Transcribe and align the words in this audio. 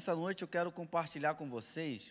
nessa 0.00 0.16
noite 0.16 0.40
eu 0.40 0.48
quero 0.48 0.72
compartilhar 0.72 1.34
com 1.34 1.46
vocês 1.46 2.10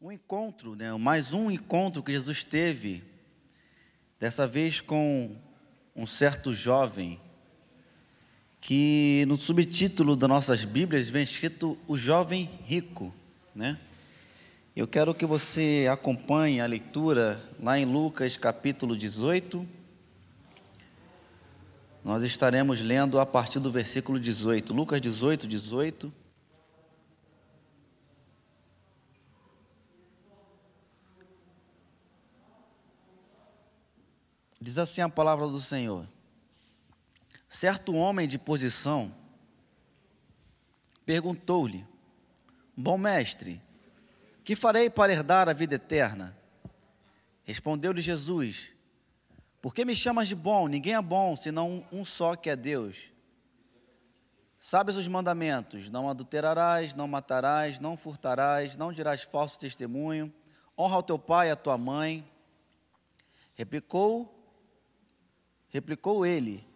um 0.00 0.10
encontro, 0.10 0.74
né, 0.74 0.92
mais 0.94 1.32
um 1.32 1.52
encontro 1.52 2.02
que 2.02 2.10
Jesus 2.10 2.42
teve, 2.42 3.04
dessa 4.18 4.44
vez 4.44 4.80
com 4.80 5.36
um 5.94 6.04
certo 6.04 6.52
jovem, 6.52 7.20
que 8.60 9.24
no 9.28 9.36
subtítulo 9.36 10.16
das 10.16 10.28
nossas 10.28 10.64
Bíblias 10.64 11.08
vem 11.08 11.22
escrito 11.22 11.78
o 11.86 11.96
jovem 11.96 12.50
rico, 12.64 13.14
né? 13.54 13.78
Eu 14.74 14.88
quero 14.88 15.14
que 15.14 15.24
você 15.24 15.86
acompanhe 15.88 16.60
a 16.60 16.66
leitura 16.66 17.40
lá 17.60 17.78
em 17.78 17.84
Lucas 17.84 18.36
capítulo 18.36 18.96
18. 18.96 19.64
Nós 22.04 22.24
estaremos 22.24 22.80
lendo 22.80 23.20
a 23.20 23.26
partir 23.26 23.60
do 23.60 23.70
versículo 23.70 24.18
18. 24.18 24.74
Lucas 24.74 25.00
18, 25.00 25.46
18. 25.46 26.12
Diz 34.60 34.78
assim 34.78 35.00
a 35.00 35.08
palavra 35.08 35.46
do 35.46 35.60
Senhor: 35.60 36.08
Certo 37.48 37.94
homem 37.94 38.26
de 38.26 38.38
posição 38.38 39.14
perguntou-lhe: 41.06 41.86
Bom 42.76 42.98
mestre, 42.98 43.60
que 44.44 44.56
farei 44.56 44.90
para 44.90 45.12
herdar 45.12 45.48
a 45.48 45.52
vida 45.52 45.76
eterna? 45.76 46.36
Respondeu-lhe 47.44 48.00
Jesus: 48.00 48.72
Por 49.62 49.74
que 49.74 49.84
me 49.84 49.96
chamas 49.96 50.28
de 50.28 50.34
bom? 50.34 50.68
Ninguém 50.68 50.94
é 50.94 51.00
bom 51.00 51.34
senão 51.34 51.86
um 51.90 52.04
só 52.04 52.36
que 52.36 52.50
é 52.50 52.56
Deus. 52.56 53.10
Sabes 54.58 54.96
os 54.96 55.08
mandamentos: 55.08 55.88
não 55.88 56.10
adulterarás, 56.10 56.94
não 56.94 57.08
matarás, 57.08 57.80
não 57.80 57.96
furtarás, 57.96 58.76
não 58.76 58.92
dirás 58.92 59.22
falso 59.22 59.58
testemunho, 59.58 60.30
honra 60.76 60.96
ao 60.96 61.02
teu 61.02 61.18
pai 61.18 61.48
e 61.48 61.50
à 61.52 61.56
tua 61.56 61.78
mãe. 61.78 62.30
Replicou 63.54 64.42
Replicou 65.72 66.26
ele: 66.26 66.68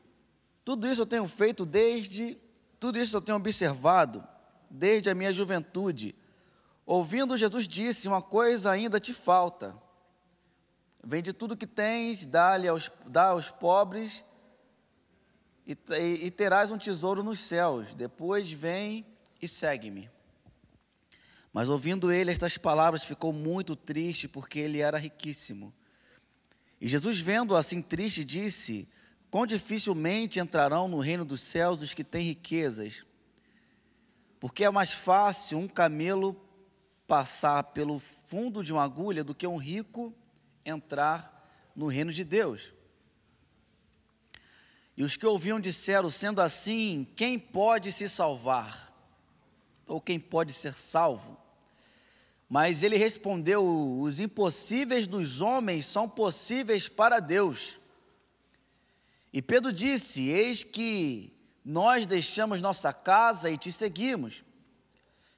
Tudo 0.64 0.89
isso 0.89 1.03
eu 1.03 1.07
tenho 1.07 1.29
feito 1.29 1.67
desde, 1.67 2.39
tudo 2.81 2.98
isso 2.98 3.14
eu 3.14 3.20
tenho 3.20 3.37
observado 3.37 4.27
desde 4.70 5.11
a 5.11 5.14
minha 5.14 5.31
juventude. 5.34 6.17
Ouvindo 6.87 7.37
Jesus 7.37 7.69
disse: 7.69 8.09
Uma 8.09 8.23
coisa 8.23 8.70
ainda 8.70 8.98
te 8.98 9.12
falta. 9.12 9.77
Vende 11.08 11.32
tudo 11.32 11.56
que 11.56 11.68
tens, 11.68 12.26
dá-lhe 12.26 12.66
aos, 12.66 12.90
dá 13.06 13.26
aos 13.26 13.48
pobres 13.48 14.24
e, 15.64 15.78
e, 16.24 16.30
terás 16.32 16.72
um 16.72 16.76
tesouro 16.78 17.22
nos 17.22 17.38
céus. 17.38 17.94
Depois 17.94 18.50
vem 18.50 19.06
e 19.40 19.46
segue-me. 19.46 20.10
Mas 21.52 21.68
ouvindo 21.68 22.10
ele 22.10 22.32
estas 22.32 22.58
palavras, 22.58 23.04
ficou 23.04 23.32
muito 23.32 23.77
triste, 23.77 24.27
porque 24.27 24.58
ele 24.58 24.80
era 24.80 24.98
riquíssimo. 24.98 25.72
E 26.80 26.88
Jesus, 26.88 27.20
vendo 27.20 27.54
assim 27.54 27.80
triste, 27.80 28.24
disse: 28.24 28.88
Quão 29.30 29.46
dificilmente 29.46 30.40
entrarão 30.40 30.88
no 30.88 30.98
reino 30.98 31.24
dos 31.24 31.40
céus 31.40 31.82
os 31.82 31.94
que 31.94 32.02
têm 32.02 32.27
riquezas, 32.27 33.06
porque 34.40 34.64
é 34.64 34.70
mais 34.70 34.92
fácil 34.92 35.58
um 35.58 35.68
camelo 35.68 36.34
passar 37.06 37.62
pelo 37.62 38.00
fundo 38.00 38.64
de 38.64 38.72
uma 38.72 38.83
agulha 38.83 39.22
do 39.22 39.36
que 39.36 39.46
um 39.46 39.56
rico 39.56 40.12
entrar 40.66 41.32
no 41.74 41.86
reino 41.86 42.12
de 42.12 42.24
Deus. 42.24 42.72
E 44.96 45.04
os 45.04 45.16
que 45.16 45.27
ouviam 45.27 45.60
disseram: 45.60 46.10
sendo 46.10 46.40
assim, 46.40 47.06
quem 47.16 47.38
pode 47.38 47.92
se 47.92 48.08
salvar? 48.08 48.92
Ou 49.86 50.00
quem 50.00 50.18
pode 50.18 50.52
ser 50.52 50.74
salvo? 50.74 51.38
Mas 52.48 52.82
ele 52.82 52.96
respondeu: 52.96 54.00
Os 54.00 54.20
impossíveis 54.20 55.06
dos 55.06 55.40
homens 55.40 55.86
são 55.86 56.08
possíveis 56.08 56.88
para 56.88 57.20
Deus. 57.20 57.78
E 59.33 59.42
Pedro 59.42 59.72
disse: 59.72 60.28
Eis 60.28 60.64
que 60.64 61.33
nós 61.64 62.06
deixamos 62.06 62.60
nossa 62.60 62.92
casa 62.92 63.50
e 63.50 63.56
te 63.56 63.70
seguimos. 63.70 64.44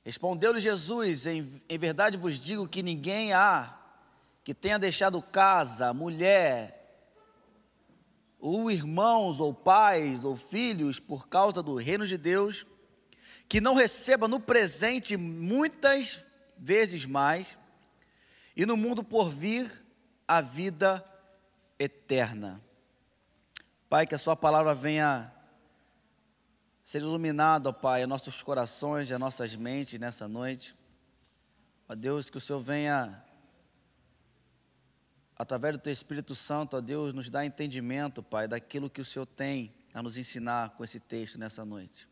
Respondeu-lhe 0.05 0.61
Jesus: 0.61 1.27
em, 1.27 1.63
em 1.69 1.79
verdade 1.79 2.17
vos 2.17 2.39
digo 2.39 2.69
que 2.69 2.83
ninguém 2.83 3.33
há 3.33 3.78
que 4.49 4.55
tenha 4.55 4.79
deixado 4.79 5.21
casa, 5.21 5.93
mulher, 5.93 7.05
ou 8.39 8.71
irmãos, 8.71 9.41
ou 9.41 9.53
pais, 9.53 10.25
ou 10.25 10.39
filhos, 10.39 10.99
por 10.99 11.29
causa 11.29 11.63
do 11.63 11.75
reino 11.75 12.07
de 12.07 12.17
Deus, 12.17 12.65
que 13.47 13.61
não 13.61 13.75
receba 13.75 14.27
no 14.27 14.41
presente 14.41 15.19
muitas 15.19 16.25
vezes 16.57 17.05
mais, 17.05 17.59
e 18.57 18.65
no 18.65 18.75
mundo 18.75 19.05
por 19.05 19.29
vir 19.29 19.85
a 20.27 20.41
vida 20.41 21.05
eterna. 21.79 22.59
Pai, 23.87 24.07
que 24.07 24.15
a 24.15 24.19
Sua 24.19 24.35
palavra 24.35 24.75
venha 24.75 25.31
ser 26.83 27.03
iluminada, 27.03 27.69
ó 27.69 27.73
Pai, 27.75 28.03
a 28.03 28.07
nossos 28.07 28.43
corações 28.43 29.11
e 29.11 29.19
nossas 29.19 29.55
mentes 29.55 30.01
nessa 30.01 30.27
noite. 30.27 30.75
Ó 31.87 31.95
Deus, 31.95 32.31
que 32.31 32.39
o 32.39 32.41
Senhor 32.41 32.63
venha, 32.63 33.28
através 35.39 35.77
do 35.77 35.81
Teu 35.81 35.93
Espírito 35.93 36.35
Santo, 36.35 36.77
ó 36.77 36.81
Deus, 36.81 37.15
nos 37.15 37.31
dá 37.31 37.47
entendimento, 37.47 38.23
Pai, 38.23 38.49
daquilo 38.49 38.91
que 38.91 39.01
o 39.01 39.05
Senhor 39.05 39.27
tem 39.27 39.73
a 39.95 40.03
nos 40.03 40.19
ensinar 40.19 40.71
com 40.71 40.83
esse 40.83 40.99
texto 40.99 41.39
nessa 41.39 41.65
noite. 41.65 42.09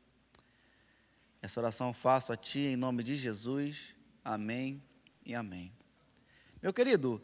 Essa 1.42 1.60
oração 1.60 1.92
faço 1.92 2.32
a 2.32 2.36
Ti 2.36 2.60
em 2.60 2.76
nome 2.76 3.02
de 3.02 3.16
Jesus. 3.16 3.94
Amém 4.24 4.82
e 5.24 5.34
amém. 5.34 5.72
Meu 6.62 6.72
querido, 6.72 7.20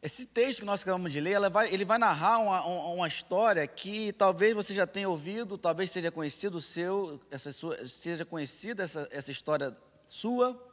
esse 0.00 0.24
texto 0.24 0.60
que 0.60 0.64
nós 0.64 0.82
acabamos 0.82 1.12
de 1.12 1.20
ler, 1.20 1.36
ele 1.36 1.48
vai, 1.48 1.72
ele 1.74 1.84
vai 1.84 1.98
narrar 1.98 2.38
uma, 2.38 2.64
uma, 2.64 3.08
história 3.08 3.66
que 3.66 4.12
talvez 4.12 4.54
você 4.54 4.72
já 4.72 4.86
tenha 4.86 5.08
ouvido, 5.08 5.58
talvez 5.58 5.90
seja 5.90 6.10
conhecido 6.10 6.60
seu, 6.60 7.20
essa 7.30 7.52
sua, 7.52 7.86
seja 7.86 8.24
conhecida 8.24 8.84
essa, 8.84 9.08
essa 9.10 9.32
história 9.32 9.76
sua. 10.06 10.67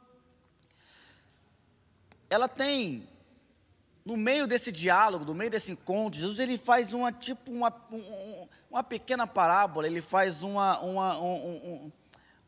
Ela 2.28 2.48
tem, 2.48 3.08
no 4.04 4.16
meio 4.16 4.46
desse 4.46 4.72
diálogo, 4.72 5.24
no 5.24 5.34
meio 5.34 5.50
desse 5.50 5.72
encontro, 5.72 6.18
Jesus 6.18 6.38
ele 6.38 6.58
faz 6.58 6.92
uma 6.92 7.12
tipo 7.12 7.50
uma, 7.50 7.72
um, 7.90 8.48
uma 8.70 8.82
pequena 8.82 9.26
parábola, 9.26 9.86
ele 9.86 10.02
faz 10.02 10.42
uma, 10.42 10.78
uma 10.80 11.18
um, 11.18 11.34
um, 11.34 11.92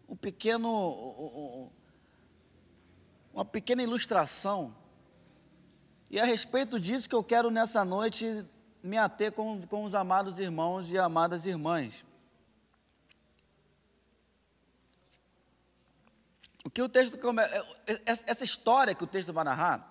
um 0.09 0.17
pequeno, 0.17 1.71
uma 3.33 3.45
pequena 3.45 3.83
ilustração. 3.83 4.75
E 6.11 6.19
a 6.19 6.25
respeito 6.25 6.81
disso 6.81 7.09
que 7.09 7.15
eu 7.15 7.23
quero 7.23 7.51
nessa 7.51 7.85
noite 7.85 8.47
me 8.83 8.97
ater 8.97 9.33
com, 9.33 9.61
com 9.63 9.85
os 9.85 9.95
amados 9.95 10.39
irmãos 10.39 10.91
e 10.91 10.99
amadas 10.99 11.47
irmãs. 11.47 12.05
O 16.69 16.71
que 16.71 16.83
o 16.83 16.89
texto 16.89 17.19
é, 17.41 17.59
é, 17.95 18.03
essa 18.05 18.45
história 18.45 18.95
que 18.95 19.03
o 19.03 19.07
texto 19.07 19.33
vai 19.33 19.43
narrar 19.43 19.91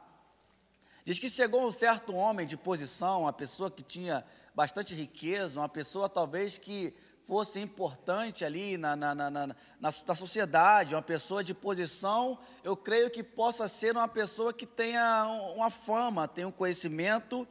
diz 1.04 1.18
que 1.18 1.28
chegou 1.28 1.66
um 1.66 1.72
certo 1.72 2.14
homem 2.14 2.46
de 2.46 2.56
posição, 2.56 3.22
uma 3.22 3.34
pessoa 3.34 3.72
que 3.72 3.82
tinha 3.82 4.24
bastante 4.54 4.94
riqueza, 4.94 5.60
uma 5.60 5.68
pessoa 5.68 6.08
talvez 6.08 6.60
que 6.60 6.94
fosse 7.26 7.60
importante 7.60 8.46
ali 8.46 8.78
na, 8.78 8.96
na, 8.96 9.16
na, 9.16 9.32
na, 9.32 9.56
na 9.80 9.92
sociedade, 9.92 10.94
uma 10.94 11.02
pessoa 11.02 11.44
de 11.44 11.52
posição, 11.52 12.38
eu 12.64 12.78
creio 12.78 13.10
que 13.10 13.24
possa 13.24 13.68
ser 13.68 13.96
uma 13.96 14.08
pessoa 14.08 14.54
que 14.54 14.68
tenha 14.68 15.26
uma 15.56 15.72
fama, 15.72 16.28
tenha 16.28 16.48
um 16.48 16.52
conhecimento 16.52 17.48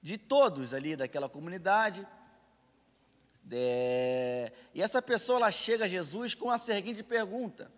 de 0.00 0.16
todos 0.16 0.72
ali 0.72 0.94
daquela 0.94 1.28
comunidade. 1.28 2.06
É, 3.50 4.52
e 4.72 4.80
essa 4.80 5.02
pessoa 5.02 5.38
ela 5.38 5.50
chega 5.50 5.86
a 5.86 5.88
Jesus 5.88 6.36
com 6.36 6.48
a 6.48 6.56
seguinte 6.56 7.02
pergunta: 7.02 7.68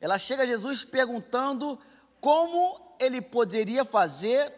ela 0.00 0.18
chega 0.18 0.42
a 0.42 0.46
Jesus 0.46 0.84
perguntando 0.84 1.78
como 2.20 2.94
ele 3.00 3.20
poderia 3.20 3.84
fazer, 3.84 4.54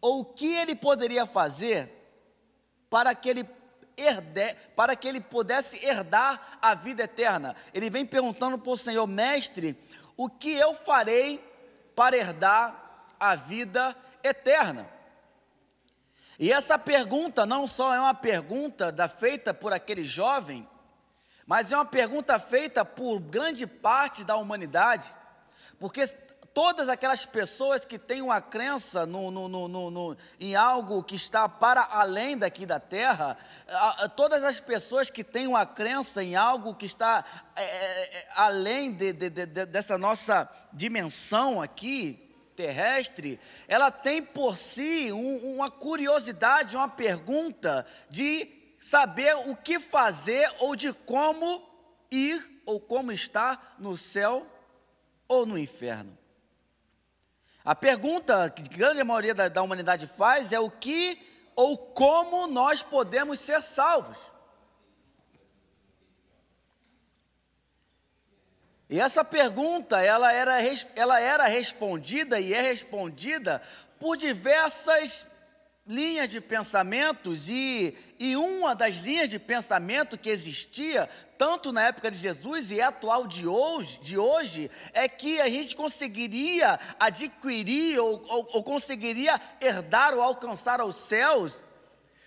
ou 0.00 0.20
o 0.20 0.24
que 0.24 0.54
ele 0.54 0.74
poderia 0.74 1.26
fazer, 1.26 1.90
para 2.88 3.14
que 3.14 3.28
ele 3.28 3.48
herde, 3.96 4.54
para 4.76 4.94
que 4.94 5.08
ele 5.08 5.20
pudesse 5.20 5.84
herdar 5.84 6.58
a 6.62 6.74
vida 6.74 7.02
eterna. 7.02 7.56
Ele 7.74 7.90
vem 7.90 8.06
perguntando 8.06 8.58
para 8.58 8.72
o 8.72 8.76
Senhor, 8.76 9.06
mestre, 9.06 9.76
o 10.16 10.28
que 10.28 10.54
eu 10.54 10.74
farei 10.74 11.42
para 11.94 12.16
herdar 12.16 13.06
a 13.18 13.34
vida 13.34 13.94
eterna? 14.22 14.88
E 16.38 16.52
essa 16.52 16.78
pergunta 16.78 17.44
não 17.44 17.66
só 17.66 17.92
é 17.92 17.98
uma 17.98 18.14
pergunta 18.14 18.92
da, 18.92 19.08
feita 19.08 19.52
por 19.52 19.72
aquele 19.72 20.04
jovem, 20.04 20.67
mas 21.48 21.72
é 21.72 21.76
uma 21.76 21.86
pergunta 21.86 22.38
feita 22.38 22.84
por 22.84 23.18
grande 23.18 23.66
parte 23.66 24.22
da 24.22 24.36
humanidade, 24.36 25.14
porque 25.80 26.06
todas 26.52 26.90
aquelas 26.90 27.24
pessoas 27.24 27.86
que 27.86 27.98
têm 27.98 28.20
uma 28.20 28.38
crença 28.42 29.06
no, 29.06 29.30
no, 29.30 29.66
no, 29.66 30.16
em 30.38 30.54
algo 30.54 31.02
que 31.02 31.16
está 31.16 31.48
para 31.48 31.88
além 31.90 32.36
daqui 32.36 32.66
da 32.66 32.78
terra, 32.78 33.34
todas 34.14 34.44
as 34.44 34.60
pessoas 34.60 35.08
que 35.08 35.24
têm 35.24 35.46
uma 35.46 35.64
crença 35.64 36.22
em 36.22 36.36
algo 36.36 36.74
que 36.74 36.84
está 36.84 37.24
é, 37.56 37.62
é, 37.64 38.18
é, 38.18 38.28
além 38.36 38.92
de, 38.92 39.14
de, 39.14 39.30
de, 39.30 39.46
dessa 39.46 39.96
nossa 39.96 40.46
dimensão 40.70 41.62
aqui, 41.62 42.28
terrestre, 42.54 43.40
ela 43.66 43.90
tem 43.90 44.20
por 44.20 44.54
si 44.54 45.10
um, 45.12 45.54
uma 45.54 45.70
curiosidade, 45.70 46.76
uma 46.76 46.90
pergunta 46.90 47.86
de 48.10 48.57
saber 48.78 49.34
o 49.48 49.56
que 49.56 49.78
fazer 49.78 50.48
ou 50.60 50.76
de 50.76 50.92
como 50.92 51.62
ir 52.10 52.62
ou 52.64 52.80
como 52.80 53.12
estar 53.12 53.76
no 53.78 53.96
céu 53.96 54.46
ou 55.26 55.44
no 55.44 55.58
inferno. 55.58 56.16
A 57.64 57.74
pergunta 57.74 58.48
que 58.50 58.62
a 58.62 58.76
grande 58.76 59.02
maioria 59.04 59.34
da, 59.34 59.48
da 59.48 59.62
humanidade 59.62 60.06
faz 60.06 60.52
é 60.52 60.60
o 60.60 60.70
que 60.70 61.20
ou 61.54 61.76
como 61.76 62.46
nós 62.46 62.82
podemos 62.82 63.40
ser 63.40 63.62
salvos. 63.62 64.16
E 68.88 68.98
essa 68.98 69.22
pergunta, 69.22 70.00
ela 70.00 70.32
era, 70.32 70.56
ela 70.96 71.20
era 71.20 71.46
respondida 71.46 72.40
e 72.40 72.54
é 72.54 72.62
respondida 72.62 73.60
por 74.00 74.16
diversas 74.16 75.26
linhas 75.88 76.30
de 76.30 76.38
pensamentos, 76.38 77.48
e, 77.48 77.96
e 78.18 78.36
uma 78.36 78.74
das 78.74 78.98
linhas 78.98 79.30
de 79.30 79.38
pensamento 79.38 80.18
que 80.18 80.28
existia, 80.28 81.08
tanto 81.38 81.72
na 81.72 81.84
época 81.84 82.10
de 82.10 82.18
Jesus 82.18 82.70
e 82.70 82.78
é 82.78 82.84
atual 82.84 83.26
de 83.26 83.46
hoje, 83.46 83.98
de 84.00 84.18
hoje, 84.18 84.70
é 84.92 85.08
que 85.08 85.40
a 85.40 85.48
gente 85.48 85.74
conseguiria 85.74 86.78
adquirir 87.00 87.98
ou, 87.98 88.22
ou, 88.28 88.48
ou 88.52 88.62
conseguiria 88.62 89.40
herdar 89.62 90.12
ou 90.14 90.20
alcançar 90.20 90.84
os 90.84 90.96
céus, 90.96 91.64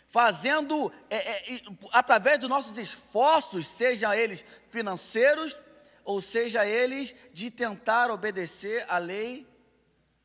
fazendo, 0.09 0.91
é, 1.09 1.15
é, 1.17 1.61
através 1.93 2.39
dos 2.39 2.49
nossos 2.49 2.79
esforços, 2.79 3.67
sejam 3.67 4.11
eles 4.11 4.43
financeiros, 4.71 5.55
ou 6.03 6.19
seja 6.19 6.65
eles 6.65 7.15
de 7.31 7.51
tentar 7.51 8.09
obedecer 8.09 8.83
a 8.89 8.97
lei 8.97 9.47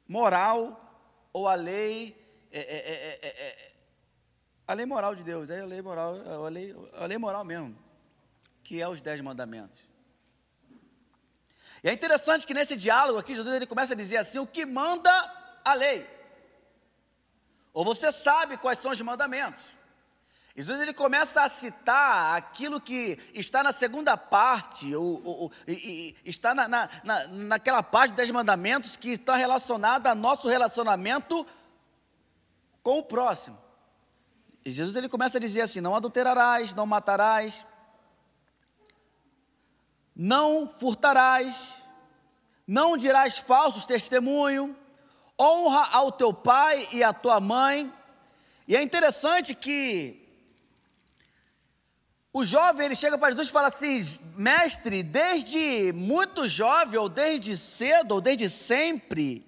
moral 0.08 0.82
ou 1.34 1.46
a 1.46 1.54
lei 1.54 2.25
é 2.58 2.60
é 2.60 3.18
é, 3.22 3.28
é, 3.28 3.48
é, 3.48 3.72
a 4.66 4.72
lei 4.72 4.86
moral 4.86 5.14
de 5.14 5.22
Deus, 5.22 5.50
é 5.50 5.60
a 5.60 5.66
lei 5.66 5.82
moral, 5.82 6.14
a 6.44 6.48
lei, 6.48 6.74
a 6.94 7.06
lei 7.06 7.18
moral 7.18 7.44
mesmo, 7.44 7.76
que 8.62 8.80
é 8.80 8.88
os 8.88 9.00
dez 9.00 9.20
mandamentos. 9.20 9.80
E 11.84 11.88
é 11.88 11.92
interessante 11.92 12.46
que 12.46 12.54
nesse 12.54 12.74
diálogo 12.76 13.18
aqui, 13.18 13.34
Jesus 13.34 13.54
ele 13.54 13.66
começa 13.66 13.92
a 13.92 13.96
dizer 13.96 14.16
assim: 14.16 14.38
o 14.38 14.46
que 14.46 14.64
manda 14.64 15.10
a 15.64 15.74
lei? 15.74 16.06
Ou 17.72 17.84
você 17.84 18.10
sabe 18.10 18.56
quais 18.56 18.78
são 18.78 18.90
os 18.90 19.00
mandamentos? 19.00 19.76
Jesus 20.56 20.80
ele 20.80 20.94
começa 20.94 21.42
a 21.42 21.48
citar 21.50 22.34
aquilo 22.34 22.80
que 22.80 23.20
está 23.34 23.62
na 23.62 23.72
segunda 23.72 24.16
parte, 24.16 24.96
ou, 24.96 25.22
ou, 25.22 25.52
e, 25.68 26.16
e, 26.24 26.30
está 26.30 26.54
na, 26.54 26.66
na, 26.66 26.88
naquela 27.28 27.82
parte 27.82 28.14
dos 28.14 28.30
mandamentos 28.30 28.96
que 28.96 29.10
está 29.10 29.36
relacionada 29.36 30.08
ao 30.08 30.16
nosso 30.16 30.48
relacionamento 30.48 31.46
com 32.86 33.00
o 33.00 33.02
próximo. 33.02 33.58
E 34.64 34.70
Jesus 34.70 34.94
ele 34.94 35.08
começa 35.08 35.38
a 35.38 35.40
dizer 35.40 35.62
assim: 35.62 35.80
não 35.80 35.96
adulterarás, 35.96 36.72
não 36.72 36.86
matarás, 36.86 37.66
não 40.14 40.68
furtarás, 40.68 41.82
não 42.64 42.96
dirás 42.96 43.38
falsos 43.38 43.86
testemunho, 43.86 44.76
honra 45.36 45.88
ao 45.94 46.12
teu 46.12 46.32
pai 46.32 46.86
e 46.92 47.02
à 47.02 47.12
tua 47.12 47.40
mãe. 47.40 47.92
E 48.68 48.76
é 48.76 48.82
interessante 48.82 49.52
que 49.52 50.24
o 52.32 52.44
jovem 52.44 52.86
ele 52.86 52.94
chega 52.94 53.18
para 53.18 53.32
Jesus 53.32 53.48
e 53.48 53.52
fala 53.52 53.66
assim: 53.66 54.04
mestre, 54.36 55.02
desde 55.02 55.92
muito 55.92 56.46
jovem, 56.46 57.00
ou 57.00 57.08
desde 57.08 57.56
cedo, 57.56 58.12
ou 58.12 58.20
desde 58.20 58.48
sempre, 58.48 59.44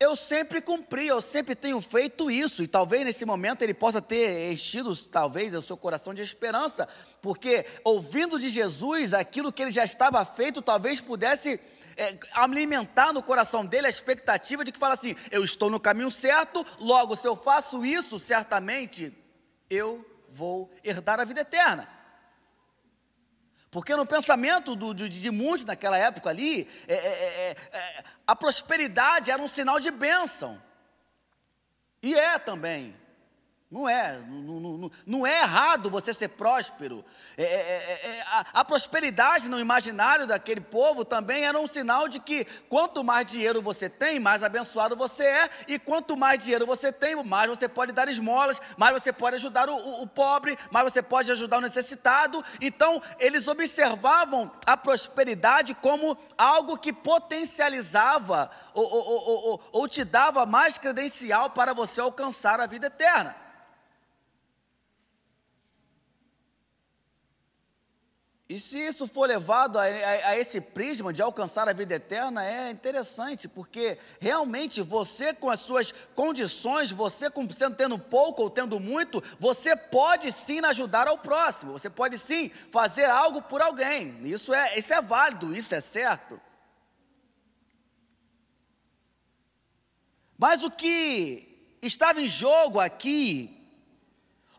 eu 0.00 0.14
sempre 0.14 0.60
cumpri, 0.60 1.08
eu 1.08 1.20
sempre 1.20 1.56
tenho 1.56 1.80
feito 1.80 2.30
isso, 2.30 2.62
e 2.62 2.68
talvez 2.68 3.04
nesse 3.04 3.24
momento 3.24 3.62
ele 3.62 3.74
possa 3.74 4.00
ter 4.00 4.52
enchido, 4.52 4.94
talvez, 5.08 5.52
o 5.54 5.60
seu 5.60 5.76
coração 5.76 6.14
de 6.14 6.22
esperança, 6.22 6.88
porque 7.20 7.66
ouvindo 7.82 8.38
de 8.38 8.48
Jesus 8.48 9.12
aquilo 9.12 9.52
que 9.52 9.60
ele 9.60 9.72
já 9.72 9.84
estava 9.84 10.24
feito, 10.24 10.62
talvez 10.62 11.00
pudesse 11.00 11.60
é, 11.96 12.16
alimentar 12.32 13.12
no 13.12 13.20
coração 13.24 13.66
dele 13.66 13.88
a 13.88 13.90
expectativa 13.90 14.64
de 14.64 14.70
que 14.70 14.78
fala 14.78 14.94
assim: 14.94 15.16
eu 15.32 15.44
estou 15.44 15.68
no 15.68 15.80
caminho 15.80 16.12
certo, 16.12 16.64
logo, 16.78 17.16
se 17.16 17.26
eu 17.26 17.34
faço 17.34 17.84
isso, 17.84 18.20
certamente 18.20 19.12
eu 19.68 20.06
vou 20.30 20.70
herdar 20.84 21.18
a 21.18 21.24
vida 21.24 21.40
eterna. 21.40 21.97
Porque 23.70 23.94
no 23.94 24.06
pensamento 24.06 24.74
do, 24.74 24.94
de, 24.94 25.08
de 25.08 25.30
muitos 25.30 25.66
naquela 25.66 25.98
época 25.98 26.30
ali, 26.30 26.68
é, 26.86 26.94
é, 26.94 27.50
é, 27.50 27.56
é, 27.72 28.04
a 28.26 28.34
prosperidade 28.34 29.30
era 29.30 29.42
um 29.42 29.48
sinal 29.48 29.78
de 29.78 29.90
bênção. 29.90 30.60
E 32.02 32.14
é 32.14 32.38
também. 32.38 32.94
Não 33.70 33.86
é, 33.86 34.18
não, 34.26 34.60
não, 34.60 34.90
não, 35.06 35.26
é 35.26 35.42
errado 35.42 35.90
você 35.90 36.14
ser 36.14 36.28
próspero. 36.28 37.04
É, 37.36 37.42
é, 37.42 37.46
é, 37.46 38.16
é, 38.16 38.22
a, 38.22 38.46
a, 38.54 38.64
prosperidade 38.64 39.46
no 39.46 39.60
imaginário 39.60 40.26
daquele 40.26 40.62
povo 40.62 41.04
também 41.04 41.44
era 41.44 41.60
um 41.60 41.66
sinal 41.66 42.08
de 42.08 42.18
que 42.18 42.46
quanto 42.70 43.04
mais 43.04 43.26
dinheiro 43.26 43.60
você 43.60 43.86
tem, 43.86 44.18
mais 44.18 44.42
abençoado 44.42 44.96
você 44.96 45.22
é, 45.22 45.50
e 45.68 45.78
quanto 45.78 46.16
mais 46.16 46.42
dinheiro 46.42 46.64
você 46.64 46.90
tem, 46.90 47.22
mais 47.24 47.50
você 47.50 47.68
pode 47.68 47.92
dar 47.92 48.08
esmolas, 48.08 48.58
mais 48.78 48.94
você 48.94 49.12
pode 49.12 49.36
ajudar 49.36 49.68
o, 49.68 49.76
o, 49.76 50.02
o 50.04 50.06
pobre, 50.06 50.56
mais 50.70 50.90
você 50.90 51.02
pode 51.02 51.30
ajudar 51.30 51.58
o 51.58 51.60
necessitado. 51.60 52.42
Então, 52.62 53.02
eles 53.20 53.48
observavam 53.48 54.50
a 54.64 54.78
prosperidade 54.78 55.74
como 55.74 56.16
algo 56.38 56.78
que 56.78 56.90
potencializava 56.90 58.50
ou, 58.72 58.90
ou, 58.90 59.28
ou, 59.28 59.60
ou 59.72 59.88
te 59.88 60.04
dava 60.04 60.46
mais 60.46 60.78
credencial 60.78 61.50
para 61.50 61.74
você 61.74 62.00
alcançar 62.00 62.60
a 62.60 62.66
vida 62.66 62.86
eterna. 62.86 63.47
E 68.48 68.58
se 68.58 68.78
isso 68.78 69.06
for 69.06 69.28
levado 69.28 69.78
a, 69.78 69.82
a, 69.82 70.28
a, 70.30 70.38
esse 70.38 70.58
prisma 70.58 71.12
de 71.12 71.20
alcançar 71.20 71.68
a 71.68 71.72
vida 71.74 71.96
eterna, 71.96 72.42
é 72.42 72.70
interessante, 72.70 73.46
porque 73.46 73.98
realmente 74.18 74.80
você, 74.80 75.34
com 75.34 75.50
as 75.50 75.60
suas 75.60 75.92
condições, 76.14 76.90
você 76.90 77.28
com, 77.28 77.46
tendo 77.46 77.98
pouco 77.98 78.42
ou 78.44 78.48
tendo 78.48 78.80
muito, 78.80 79.22
você 79.38 79.76
pode 79.76 80.32
sim 80.32 80.64
ajudar 80.64 81.06
ao 81.06 81.18
próximo, 81.18 81.72
você 81.72 81.90
pode 81.90 82.18
sim 82.18 82.50
fazer 82.70 83.04
algo 83.04 83.42
por 83.42 83.60
alguém. 83.60 84.18
Isso 84.22 84.54
é, 84.54 84.78
isso 84.78 84.94
é 84.94 85.02
válido, 85.02 85.54
isso 85.54 85.74
é 85.74 85.80
certo. 85.82 86.40
Mas 90.38 90.64
o 90.64 90.70
que 90.70 91.76
estava 91.82 92.22
em 92.22 92.28
jogo 92.28 92.80
aqui 92.80 93.57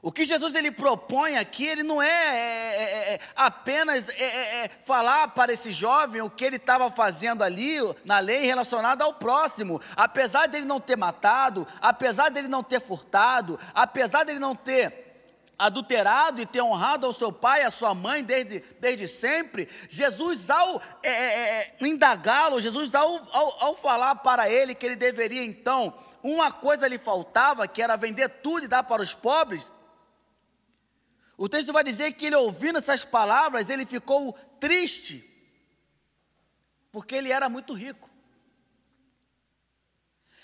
o 0.02 0.14
que 0.14 0.24
Jesus 0.24 0.56
ele 0.56 0.72
propõe 0.72 1.38
aqui, 1.38 1.66
ele 1.66 1.84
não 1.84 2.02
é, 2.02 2.08
é, 2.08 2.84
é, 2.84 3.14
é 3.16 3.20
apenas 3.36 4.08
é, 4.08 4.24
é, 4.24 4.64
é, 4.64 4.72
falar 4.86 5.30
para 5.30 5.52
esse 5.52 5.74
jovem 5.74 6.22
o 6.22 6.30
que 6.30 6.46
ele 6.46 6.56
estava 6.56 6.90
fazendo 6.90 7.44
ali 7.44 7.78
na 8.06 8.20
lei 8.20 8.46
relacionada 8.46 9.04
ao 9.04 9.16
próximo. 9.16 9.82
Apesar 9.98 10.48
dele 10.48 10.66
não 10.66 10.80
ter 10.80 10.96
matado, 10.96 11.68
apesar 11.82 12.30
dele 12.30 12.48
não 12.48 12.64
ter 12.64 12.80
furtado, 12.80 13.60
apesar 13.74 14.24
dele 14.24 14.40
não 14.40 14.56
ter 14.56 15.08
adulterado 15.58 16.42
e 16.42 16.46
ter 16.46 16.62
honrado 16.62 17.06
ao 17.06 17.12
seu 17.12 17.34
pai 17.34 17.62
e 17.62 17.66
à 17.66 17.70
sua 17.70 17.94
mãe 17.94 18.24
desde, 18.24 18.64
desde 18.80 19.06
sempre, 19.06 19.68
Jesus, 19.90 20.50
ao 20.50 20.82
indagá-lo, 21.82 22.62
Jesus, 22.62 22.96
ao, 22.96 23.22
ao, 23.34 23.66
ao 23.66 23.76
falar 23.76 24.16
para 24.16 24.50
ele 24.50 24.74
que 24.74 24.86
ele 24.86 24.96
deveria 24.96 25.44
então, 25.44 25.94
uma 26.24 26.50
coisa 26.50 26.88
lhe 26.88 26.98
faltava, 26.98 27.68
que 27.68 27.82
era 27.82 27.98
vender 27.98 28.30
tudo 28.30 28.64
e 28.64 28.70
dar 28.70 28.84
para 28.84 29.02
os 29.02 29.14
pobres, 29.14 29.70
o 31.40 31.48
texto 31.48 31.72
vai 31.72 31.86
dizer 31.86 32.12
que 32.12 32.26
ele 32.26 32.36
ouvindo 32.36 32.80
essas 32.80 33.06
palavras, 33.06 33.70
ele 33.70 33.86
ficou 33.86 34.34
triste, 34.60 35.24
porque 36.92 37.16
ele 37.16 37.32
era 37.32 37.48
muito 37.48 37.74
rico. 37.74 38.10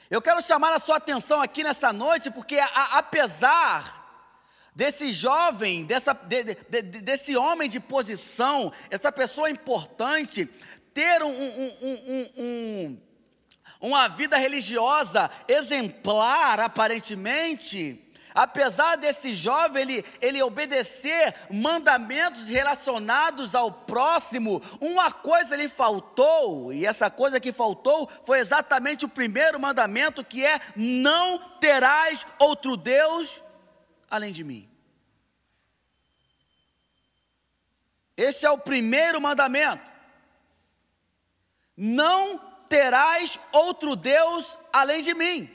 Eu 0.09 0.21
quero 0.21 0.41
chamar 0.41 0.71
a 0.71 0.79
sua 0.79 0.95
atenção 0.95 1.41
aqui 1.41 1.65
nessa 1.65 1.91
noite, 1.91 2.31
porque 2.31 2.57
a, 2.57 2.97
apesar 2.99 4.05
desse 4.73 5.11
jovem, 5.11 5.83
dessa, 5.83 6.13
de, 6.13 6.45
de, 6.45 6.81
desse 6.81 7.35
homem 7.35 7.69
de 7.69 7.81
posição, 7.81 8.71
essa 8.89 9.11
pessoa 9.11 9.49
importante, 9.49 10.45
ter 10.93 11.21
um, 11.21 11.29
um, 11.29 12.29
um, 12.37 13.01
uma 13.81 14.07
vida 14.07 14.37
religiosa 14.37 15.29
exemplar, 15.45 16.61
aparentemente, 16.61 18.04
apesar 18.35 18.97
desse 18.97 19.33
jovem 19.33 19.81
ele, 19.81 20.05
ele 20.21 20.43
obedecer 20.43 21.33
mandamentos 21.49 22.49
relacionados 22.49 23.55
ao 23.55 23.71
próximo, 23.71 24.61
uma 24.81 25.09
coisa 25.11 25.55
lhe 25.55 25.69
faltou, 25.69 26.73
e 26.73 26.85
essa 26.85 27.09
coisa 27.09 27.39
que 27.39 27.53
faltou 27.53 28.09
foi 28.25 28.39
exatamente 28.39 29.05
o 29.05 29.09
primeiro 29.09 29.59
mandamento, 29.59 30.23
que 30.23 30.45
é: 30.45 30.59
não 30.75 31.39
terás 31.59 32.27
outro 32.37 32.75
Deus 32.75 33.41
além 34.09 34.33
de 34.33 34.43
mim. 34.43 34.69
Esse 38.17 38.45
é 38.45 38.51
o 38.51 38.57
primeiro 38.57 39.19
mandamento. 39.19 39.91
Não 41.75 42.37
terás 42.69 43.37
outro 43.51 43.95
Deus 43.95 44.57
além 44.71 45.01
de 45.01 45.13
mim. 45.13 45.54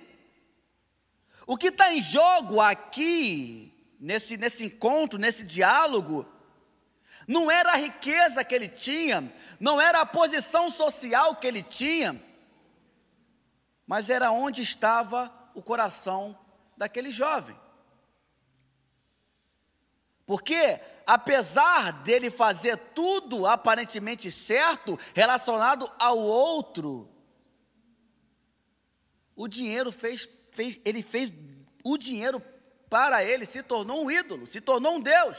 O 1.50 1.56
que 1.56 1.66
está 1.66 1.92
em 1.92 2.00
jogo 2.00 2.60
aqui, 2.60 3.74
nesse, 3.98 4.36
nesse 4.36 4.66
encontro, 4.66 5.18
nesse 5.18 5.42
diálogo, 5.42 6.24
não 7.26 7.50
era 7.50 7.72
a 7.72 7.76
riqueza 7.76 8.44
que 8.44 8.54
ele 8.54 8.68
tinha, 8.68 9.34
não 9.58 9.80
era 9.80 10.00
a 10.00 10.06
posição 10.06 10.70
social 10.70 11.34
que 11.34 11.48
ele 11.48 11.60
tinha, 11.60 12.22
mas 13.84 14.10
era 14.10 14.30
onde 14.30 14.62
estava 14.62 15.28
o 15.52 15.60
coração 15.60 16.38
daquele 16.76 17.10
jovem. 17.10 17.58
Porque, 20.24 20.78
apesar 21.04 21.94
dele 22.04 22.30
fazer 22.30 22.76
tudo 22.94 23.44
aparentemente 23.44 24.30
certo, 24.30 24.96
relacionado 25.16 25.90
ao 25.98 26.16
outro, 26.16 27.10
o 29.34 29.48
dinheiro 29.48 29.90
fez, 29.90 30.28
fez, 30.50 30.80
ele 30.84 31.02
fez 31.02 31.32
o 31.84 31.96
dinheiro 31.96 32.42
para 32.88 33.24
ele, 33.24 33.46
se 33.46 33.62
tornou 33.62 34.04
um 34.04 34.10
ídolo, 34.10 34.46
se 34.46 34.60
tornou 34.60 34.96
um 34.96 35.00
Deus. 35.00 35.36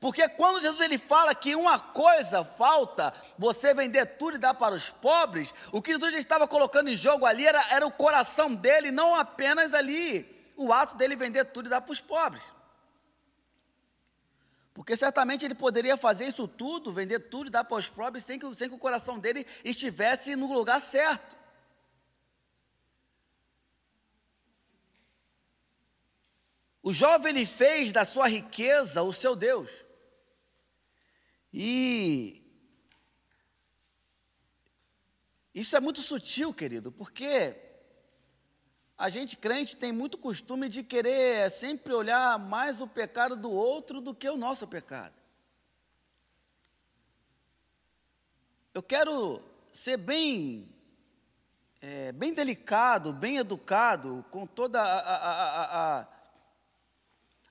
Porque 0.00 0.28
quando 0.30 0.60
Jesus 0.60 0.80
ele 0.80 0.98
fala 0.98 1.34
que 1.34 1.54
uma 1.54 1.78
coisa 1.78 2.44
falta, 2.44 3.14
você 3.38 3.72
vender 3.72 4.04
tudo 4.18 4.36
e 4.36 4.38
dar 4.38 4.54
para 4.54 4.74
os 4.74 4.90
pobres, 4.90 5.54
o 5.70 5.80
que 5.80 5.92
Jesus 5.92 6.14
estava 6.16 6.48
colocando 6.48 6.88
em 6.88 6.96
jogo 6.96 7.24
ali 7.24 7.46
era, 7.46 7.64
era 7.70 7.86
o 7.86 7.92
coração 7.92 8.52
dele, 8.52 8.90
não 8.90 9.14
apenas 9.14 9.72
ali 9.72 10.26
o 10.56 10.72
ato 10.72 10.96
dele 10.96 11.14
vender 11.14 11.44
tudo 11.46 11.66
e 11.66 11.70
dar 11.70 11.80
para 11.80 11.92
os 11.92 12.00
pobres. 12.00 12.42
Porque 14.74 14.96
certamente 14.96 15.44
ele 15.44 15.54
poderia 15.54 15.96
fazer 15.96 16.26
isso 16.26 16.48
tudo, 16.48 16.90
vender 16.90 17.20
tudo 17.28 17.48
e 17.48 17.50
dar 17.50 17.62
para 17.62 17.76
os 17.76 17.88
pobres, 17.88 18.24
sem 18.24 18.38
que, 18.38 18.54
sem 18.54 18.68
que 18.68 18.74
o 18.74 18.78
coração 18.78 19.18
dele 19.18 19.46
estivesse 19.64 20.34
no 20.34 20.52
lugar 20.52 20.80
certo. 20.80 21.36
O 26.82 26.92
jovem 26.92 27.30
ele 27.30 27.46
fez 27.46 27.92
da 27.92 28.04
sua 28.04 28.26
riqueza 28.26 29.02
o 29.02 29.12
seu 29.12 29.36
Deus. 29.36 29.70
E 31.52 32.44
isso 35.54 35.76
é 35.76 35.80
muito 35.80 36.00
sutil, 36.00 36.52
querido, 36.52 36.90
porque 36.90 37.56
a 38.98 39.08
gente 39.08 39.36
crente 39.36 39.76
tem 39.76 39.92
muito 39.92 40.18
costume 40.18 40.68
de 40.68 40.82
querer 40.82 41.50
sempre 41.50 41.92
olhar 41.92 42.38
mais 42.38 42.80
o 42.80 42.88
pecado 42.88 43.36
do 43.36 43.50
outro 43.50 44.00
do 44.00 44.14
que 44.14 44.28
o 44.28 44.36
nosso 44.36 44.66
pecado. 44.66 45.16
Eu 48.74 48.82
quero 48.82 49.40
ser 49.70 49.98
bem, 49.98 50.68
é, 51.80 52.10
bem 52.10 52.32
delicado, 52.32 53.12
bem 53.12 53.36
educado 53.36 54.24
com 54.30 54.46
toda 54.46 54.80
a, 54.80 54.98
a, 54.98 55.16
a, 55.16 56.00
a 56.00 56.21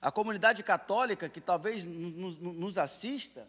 comunidade 0.09 0.63
católica 0.63 1.27
que 1.27 1.41
talvez 1.41 1.83
nos, 1.83 2.77
assista. 2.77 3.45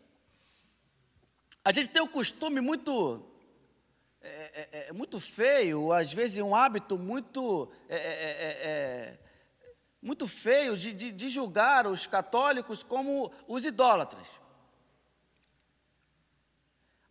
A 1.65 1.73
gente 1.73 1.89
tem 1.89 2.03
o 2.03 2.09
costume 2.09 2.61
muito 2.61 3.25
é, 4.21 4.29
é, 4.29 4.89
é, 4.89 4.93
muito 4.93 5.19
feio, 5.19 5.93
às 5.93 6.13
vezes 6.13 6.39
um 6.39 6.55
hábito 6.55 6.99
muito, 6.99 7.71
é, 7.89 7.97
é, 7.97 8.69
é 8.69 9.19
muito 10.03 10.29
feio 10.29 10.77
de, 10.77 10.93
de, 10.93 11.11
de 11.11 11.29
julgar 11.29 11.87
os 11.87 12.07
católicos 12.07 12.83
como 12.83 13.33
os 13.49 13.65
idólatras. 13.65 14.42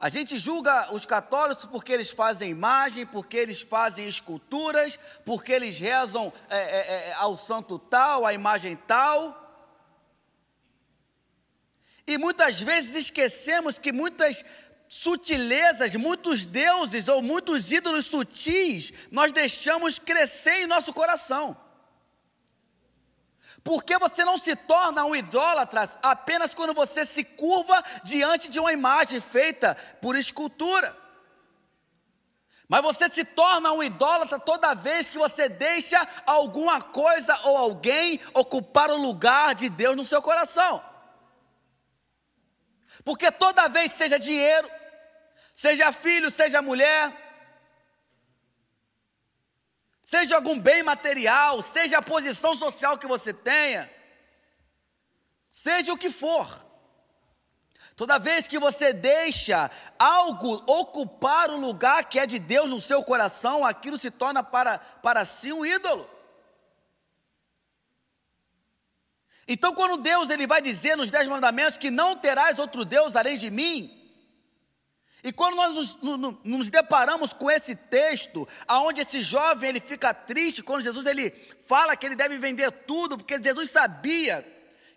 A 0.01 0.09
gente 0.09 0.39
julga 0.39 0.91
os 0.95 1.05
católicos 1.05 1.65
porque 1.65 1.93
eles 1.93 2.09
fazem 2.09 2.49
imagem, 2.49 3.05
porque 3.05 3.37
eles 3.37 3.61
fazem 3.61 4.07
esculturas, 4.07 4.97
porque 5.23 5.51
eles 5.51 5.77
rezam 5.77 6.33
é, 6.49 6.57
é, 6.57 7.13
ao 7.13 7.37
santo 7.37 7.77
tal, 7.77 8.25
à 8.25 8.33
imagem 8.33 8.75
tal. 8.75 9.37
E 12.07 12.17
muitas 12.17 12.59
vezes 12.59 12.95
esquecemos 12.95 13.77
que 13.77 13.91
muitas 13.91 14.43
sutilezas, 14.87 15.95
muitos 15.95 16.47
deuses 16.47 17.07
ou 17.07 17.21
muitos 17.21 17.71
ídolos 17.71 18.07
sutis, 18.07 18.91
nós 19.11 19.31
deixamos 19.31 19.99
crescer 19.99 20.63
em 20.63 20.67
nosso 20.67 20.91
coração. 20.93 21.55
Porque 23.63 23.97
você 23.97 24.25
não 24.25 24.37
se 24.37 24.55
torna 24.55 25.05
um 25.05 25.15
idólatra 25.15 25.83
apenas 26.01 26.53
quando 26.53 26.73
você 26.73 27.05
se 27.05 27.23
curva 27.23 27.83
diante 28.03 28.49
de 28.49 28.59
uma 28.59 28.73
imagem 28.73 29.21
feita 29.21 29.75
por 30.01 30.15
escultura. 30.15 30.97
Mas 32.67 32.81
você 32.81 33.09
se 33.09 33.25
torna 33.25 33.73
um 33.73 33.83
idólatra 33.83 34.39
toda 34.39 34.73
vez 34.73 35.09
que 35.09 35.17
você 35.17 35.49
deixa 35.49 36.07
alguma 36.25 36.81
coisa 36.81 37.37
ou 37.43 37.57
alguém 37.57 38.19
ocupar 38.33 38.89
o 38.89 38.95
lugar 38.97 39.53
de 39.53 39.69
Deus 39.69 39.95
no 39.95 40.05
seu 40.05 40.21
coração. 40.21 40.81
Porque 43.03 43.31
toda 43.31 43.67
vez, 43.67 43.91
seja 43.91 44.17
dinheiro, 44.17 44.69
seja 45.53 45.91
filho, 45.91 46.31
seja 46.31 46.61
mulher, 46.61 47.11
seja 50.11 50.35
algum 50.35 50.59
bem 50.59 50.83
material, 50.83 51.61
seja 51.61 51.99
a 51.99 52.01
posição 52.01 52.53
social 52.53 52.97
que 52.97 53.07
você 53.07 53.31
tenha, 53.31 53.89
seja 55.49 55.93
o 55.93 55.97
que 55.97 56.11
for. 56.11 56.67
Toda 57.95 58.19
vez 58.19 58.45
que 58.45 58.59
você 58.59 58.91
deixa 58.91 59.71
algo 59.97 60.51
ocupar 60.67 61.49
o 61.49 61.57
lugar 61.57 62.09
que 62.09 62.19
é 62.19 62.25
de 62.25 62.39
Deus 62.39 62.69
no 62.69 62.81
seu 62.81 63.01
coração, 63.05 63.63
aquilo 63.63 63.97
se 63.97 64.11
torna 64.11 64.43
para, 64.43 64.79
para 64.79 65.23
si 65.23 65.53
um 65.53 65.65
ídolo. 65.65 66.09
Então, 69.47 69.73
quando 69.73 69.95
Deus 69.95 70.29
ele 70.29 70.45
vai 70.45 70.61
dizer 70.61 70.97
nos 70.97 71.09
Dez 71.09 71.25
Mandamentos 71.25 71.77
que 71.77 71.89
não 71.89 72.17
terás 72.17 72.59
outro 72.59 72.83
Deus 72.83 73.15
além 73.15 73.37
de 73.37 73.49
mim, 73.49 74.00
e 75.23 75.31
quando 75.31 75.55
nós 75.55 75.75
nos, 75.75 75.95
nos, 76.01 76.35
nos, 76.43 76.69
deparamos 76.71 77.31
com 77.31 77.49
esse 77.49 77.75
texto, 77.75 78.47
aonde 78.67 79.01
esse 79.01 79.21
jovem 79.21 79.69
ele 79.69 79.79
fica 79.79 80.13
triste, 80.13 80.63
quando 80.63 80.83
Jesus 80.83 81.05
ele 81.05 81.29
fala 81.67 81.95
que 81.95 82.05
ele 82.05 82.15
deve 82.15 82.37
vender 82.37 82.71
tudo, 82.71 83.17
porque 83.17 83.41
Jesus 83.41 83.69
sabia 83.69 84.43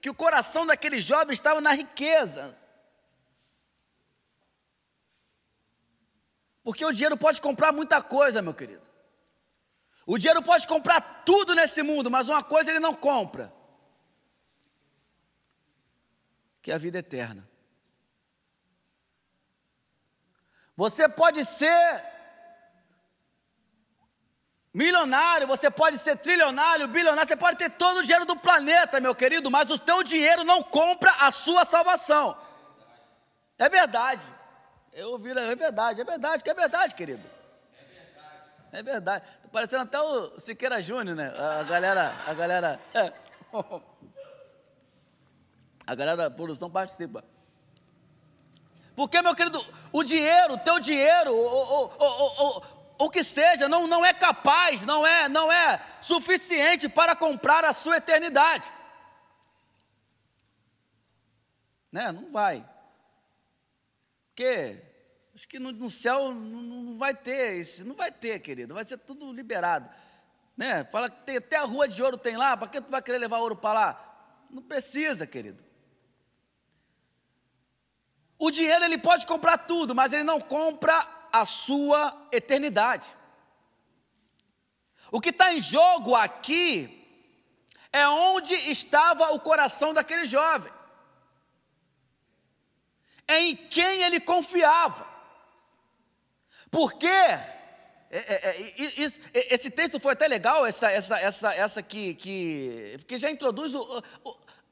que 0.00 0.08
o 0.08 0.14
coração 0.14 0.66
daquele 0.66 0.98
jovem 0.98 1.34
estava 1.34 1.60
na 1.60 1.72
riqueza. 1.72 2.56
Porque 6.62 6.84
o 6.84 6.92
dinheiro 6.92 7.18
pode 7.18 7.42
comprar 7.42 7.70
muita 7.72 8.02
coisa, 8.02 8.40
meu 8.40 8.54
querido. 8.54 8.88
O 10.06 10.16
dinheiro 10.16 10.42
pode 10.42 10.66
comprar 10.66 11.22
tudo 11.26 11.54
nesse 11.54 11.82
mundo, 11.82 12.10
mas 12.10 12.30
uma 12.30 12.42
coisa 12.42 12.70
ele 12.70 12.80
não 12.80 12.94
compra: 12.94 13.52
que 16.62 16.72
é 16.72 16.74
a 16.74 16.78
vida 16.78 16.98
eterna. 16.98 17.46
Você 20.76 21.08
pode 21.08 21.44
ser 21.44 22.02
milionário, 24.72 25.46
você 25.46 25.70
pode 25.70 25.98
ser 25.98 26.16
trilionário, 26.16 26.88
bilionário, 26.88 27.28
você 27.28 27.36
pode 27.36 27.56
ter 27.56 27.70
todo 27.70 27.98
o 27.98 28.02
dinheiro 28.02 28.26
do 28.26 28.36
planeta, 28.36 29.00
meu 29.00 29.14
querido, 29.14 29.50
mas 29.50 29.70
o 29.70 29.78
teu 29.78 30.02
dinheiro 30.02 30.42
não 30.42 30.62
compra 30.62 31.12
a 31.20 31.30
sua 31.30 31.64
salvação. 31.64 32.36
É 33.56 33.68
verdade. 33.68 34.22
Eu 34.92 35.12
ouvi, 35.12 35.30
é 35.30 35.54
verdade, 35.54 36.00
é 36.00 36.04
verdade, 36.04 36.42
que 36.42 36.50
é 36.50 36.54
verdade, 36.54 36.94
querido. 36.94 37.22
É 38.72 38.82
verdade. 38.82 39.24
Tá 39.42 39.48
parecendo 39.52 39.82
até 39.84 40.00
o 40.00 40.38
Siqueira 40.40 40.82
Júnior, 40.82 41.14
né? 41.16 41.32
A 41.38 41.62
galera, 41.62 42.12
a 42.26 42.34
galera, 42.34 42.80
é. 42.92 43.12
a 45.86 45.94
galera 45.94 46.16
da 46.16 46.30
produção 46.30 46.68
participa. 46.68 47.24
Porque, 48.94 49.20
meu 49.20 49.34
querido, 49.34 49.64
o 49.92 50.04
dinheiro, 50.04 50.54
o 50.54 50.58
teu 50.58 50.78
dinheiro, 50.78 51.32
o, 51.32 51.36
o, 51.36 52.58
o, 52.58 52.62
o, 53.06 53.10
que 53.10 53.24
seja, 53.24 53.68
não, 53.68 53.86
não 53.86 54.04
é 54.04 54.14
capaz, 54.14 54.86
não 54.86 55.04
é, 55.06 55.28
não 55.28 55.50
é 55.50 55.84
suficiente 56.00 56.88
para 56.88 57.16
comprar 57.16 57.64
a 57.64 57.72
sua 57.72 57.96
eternidade. 57.96 58.70
Né? 61.90 62.12
Não 62.12 62.30
vai. 62.30 62.64
Porque 64.28 64.80
acho 65.34 65.48
que 65.48 65.58
no, 65.58 65.72
no 65.72 65.90
céu 65.90 66.32
não, 66.32 66.62
não 66.62 66.98
vai 66.98 67.14
ter 67.14 67.60
isso, 67.60 67.84
não 67.84 67.96
vai 67.96 68.12
ter, 68.12 68.38
querido, 68.40 68.74
vai 68.74 68.84
ser 68.84 68.98
tudo 68.98 69.32
liberado. 69.32 69.90
Né? 70.56 70.84
Fala 70.84 71.10
que 71.10 71.22
tem, 71.22 71.36
até 71.38 71.56
a 71.56 71.64
rua 71.64 71.88
de 71.88 72.00
ouro 72.00 72.16
tem 72.16 72.36
lá, 72.36 72.56
para 72.56 72.68
que 72.68 72.80
tu 72.80 72.90
vai 72.90 73.02
querer 73.02 73.18
levar 73.18 73.38
ouro 73.38 73.56
para 73.56 73.72
lá? 73.72 74.46
Não 74.50 74.62
precisa, 74.62 75.26
querido. 75.26 75.64
O 78.38 78.50
dinheiro 78.50 78.84
ele 78.84 78.98
pode 78.98 79.26
comprar 79.26 79.58
tudo, 79.58 79.94
mas 79.94 80.12
ele 80.12 80.24
não 80.24 80.40
compra 80.40 81.06
a 81.32 81.44
sua 81.44 82.28
eternidade. 82.32 83.06
O 85.10 85.20
que 85.20 85.30
está 85.30 85.52
em 85.52 85.62
jogo 85.62 86.14
aqui 86.14 87.00
é 87.92 88.08
onde 88.08 88.54
estava 88.54 89.32
o 89.32 89.40
coração 89.40 89.94
daquele 89.94 90.26
jovem, 90.26 90.72
é 93.28 93.40
em 93.40 93.56
quem 93.56 94.02
ele 94.02 94.18
confiava, 94.18 95.06
porque 96.70 97.06
é, 97.06 97.48
é, 98.10 98.50
é, 98.52 99.54
esse 99.54 99.70
texto 99.70 100.00
foi 100.00 100.12
até 100.12 100.26
legal, 100.26 100.66
essa, 100.66 100.90
essa, 100.90 101.18
essa, 101.20 101.54
essa 101.54 101.82
que, 101.82 102.14
que, 102.14 102.94
porque 102.98 103.18
já 103.18 103.30
introduz 103.30 103.74
o, 103.74 104.02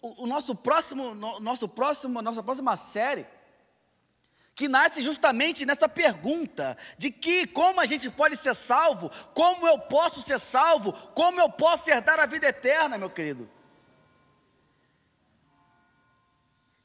o, 0.01 0.25
o 0.25 0.27
nosso 0.27 0.55
próximo, 0.55 1.15
nosso 1.15 1.69
próximo, 1.69 2.21
nossa 2.21 2.43
próxima 2.43 2.77
série, 2.77 3.27
que 4.55 4.69
nasce 4.69 5.03
justamente 5.03 5.65
nessa 5.65 5.89
pergunta 5.89 6.77
de 6.99 7.11
que 7.11 7.47
como 7.47 7.81
a 7.81 7.87
gente 7.87 8.11
pode 8.11 8.37
ser 8.37 8.55
salvo, 8.55 9.11
como 9.35 9.67
eu 9.67 9.79
posso 9.79 10.21
ser 10.21 10.39
salvo, 10.39 10.93
como 11.15 11.41
eu 11.41 11.51
posso 11.51 11.89
herdar 11.91 12.21
a 12.21 12.27
vida 12.27 12.47
eterna, 12.47 12.99
meu 12.99 13.09
querido. 13.09 13.49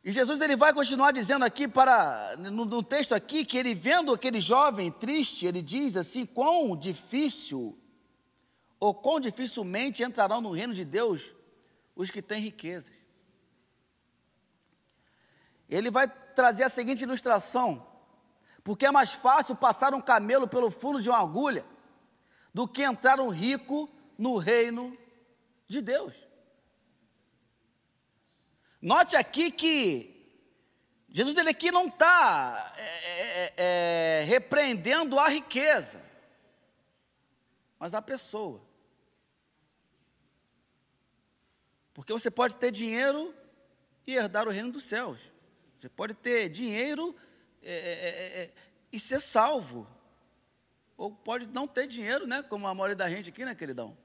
E 0.04 0.12
Jesus 0.14 0.40
ele 0.40 0.56
vai 0.56 0.74
continuar 0.74 1.12
dizendo 1.12 1.44
aqui 1.44 1.68
para 1.68 2.38
no, 2.38 2.64
no, 2.64 2.82
texto 2.82 3.14
aqui 3.14 3.44
que 3.44 3.58
ele 3.58 3.76
vendo 3.76 4.14
aquele 4.14 4.40
jovem 4.40 4.90
triste, 4.90 5.46
ele 5.46 5.62
diz 5.62 5.98
assim: 5.98 6.26
quão 6.26 6.78
difícil 6.78 7.78
ou 8.80 8.94
quão 8.94 9.20
dificilmente 9.20 10.04
entrarão 10.04 10.40
no 10.40 10.52
reino 10.52 10.74
de 10.74 10.86
Deus 10.86 11.34
os 11.94 12.10
que 12.10 12.22
têm 12.22 12.40
riquezas. 12.40 12.94
Ele 15.70 15.92
vai 15.92 16.08
trazer 16.38 16.66
a 16.66 16.70
seguinte 16.70 17.02
ilustração: 17.02 17.84
porque 18.64 18.86
é 18.86 18.92
mais 18.92 19.12
fácil 19.12 19.56
passar 19.56 19.96
um 19.96 20.00
camelo 20.00 20.48
pelo 20.48 20.70
fundo 20.70 21.02
de 21.02 21.10
uma 21.10 21.20
agulha 21.20 21.66
do 22.54 22.68
que 22.68 22.84
entrar 22.84 23.20
um 23.20 23.30
rico 23.30 23.90
no 24.20 24.38
reino 24.38 24.96
de 25.68 25.82
Deus. 25.82 26.14
Note 28.80 29.16
aqui 29.16 29.50
que 29.50 30.14
Jesus 31.10 31.36
ele 31.36 31.50
aqui 31.50 31.72
não 31.72 31.88
está 31.88 32.74
é, 32.78 32.84
é, 32.84 33.54
é, 33.58 34.24
repreendendo 34.26 35.18
a 35.18 35.28
riqueza, 35.28 36.00
mas 37.80 37.96
a 37.96 38.02
pessoa. 38.02 38.62
Porque 41.96 42.14
você 42.14 42.30
pode 42.30 42.58
ter 42.58 42.70
dinheiro 42.70 43.34
e 44.06 44.14
herdar 44.14 44.48
o 44.48 44.52
reino 44.52 44.72
dos 44.72 44.84
céus. 44.84 45.37
Você 45.78 45.90
pode 45.90 46.14
ter 46.16 46.50
dinheiro 46.50 47.16
é, 47.62 47.72
é, 47.72 48.42
é, 48.44 48.52
e 48.92 49.00
ser 49.00 49.22
salvo. 49.22 49.88
Ou 50.98 51.12
pode 51.12 51.48
não 51.50 51.68
ter 51.68 51.86
dinheiro, 51.86 52.26
né? 52.26 52.42
Como 52.42 52.68
a 52.68 52.74
maioria 52.74 52.96
da 52.96 53.08
gente 53.10 53.30
aqui, 53.30 53.46
né, 53.46 53.54
queridão? 53.54 53.96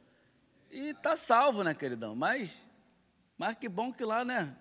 E 0.70 0.88
está 0.88 1.16
salvo, 1.16 1.64
né, 1.64 1.72
queridão? 1.72 2.14
Mas, 2.14 2.54
mas 3.38 3.56
que 3.56 3.68
bom 3.68 3.92
que 3.92 4.04
lá, 4.04 4.24
né? 4.24 4.54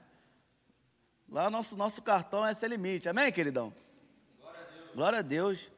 Lá 1.27 1.49
nosso, 1.49 1.75
nosso 1.75 2.01
cartão 2.01 2.45
é 2.45 2.53
sem 2.53 2.69
limite. 2.69 3.09
Amém, 3.09 3.31
queridão? 3.31 3.73
Glória 4.39 4.59
a 4.59 4.63
Deus. 4.63 4.95
Glória 4.95 5.19
a 5.19 5.21
Deus. 5.21 5.69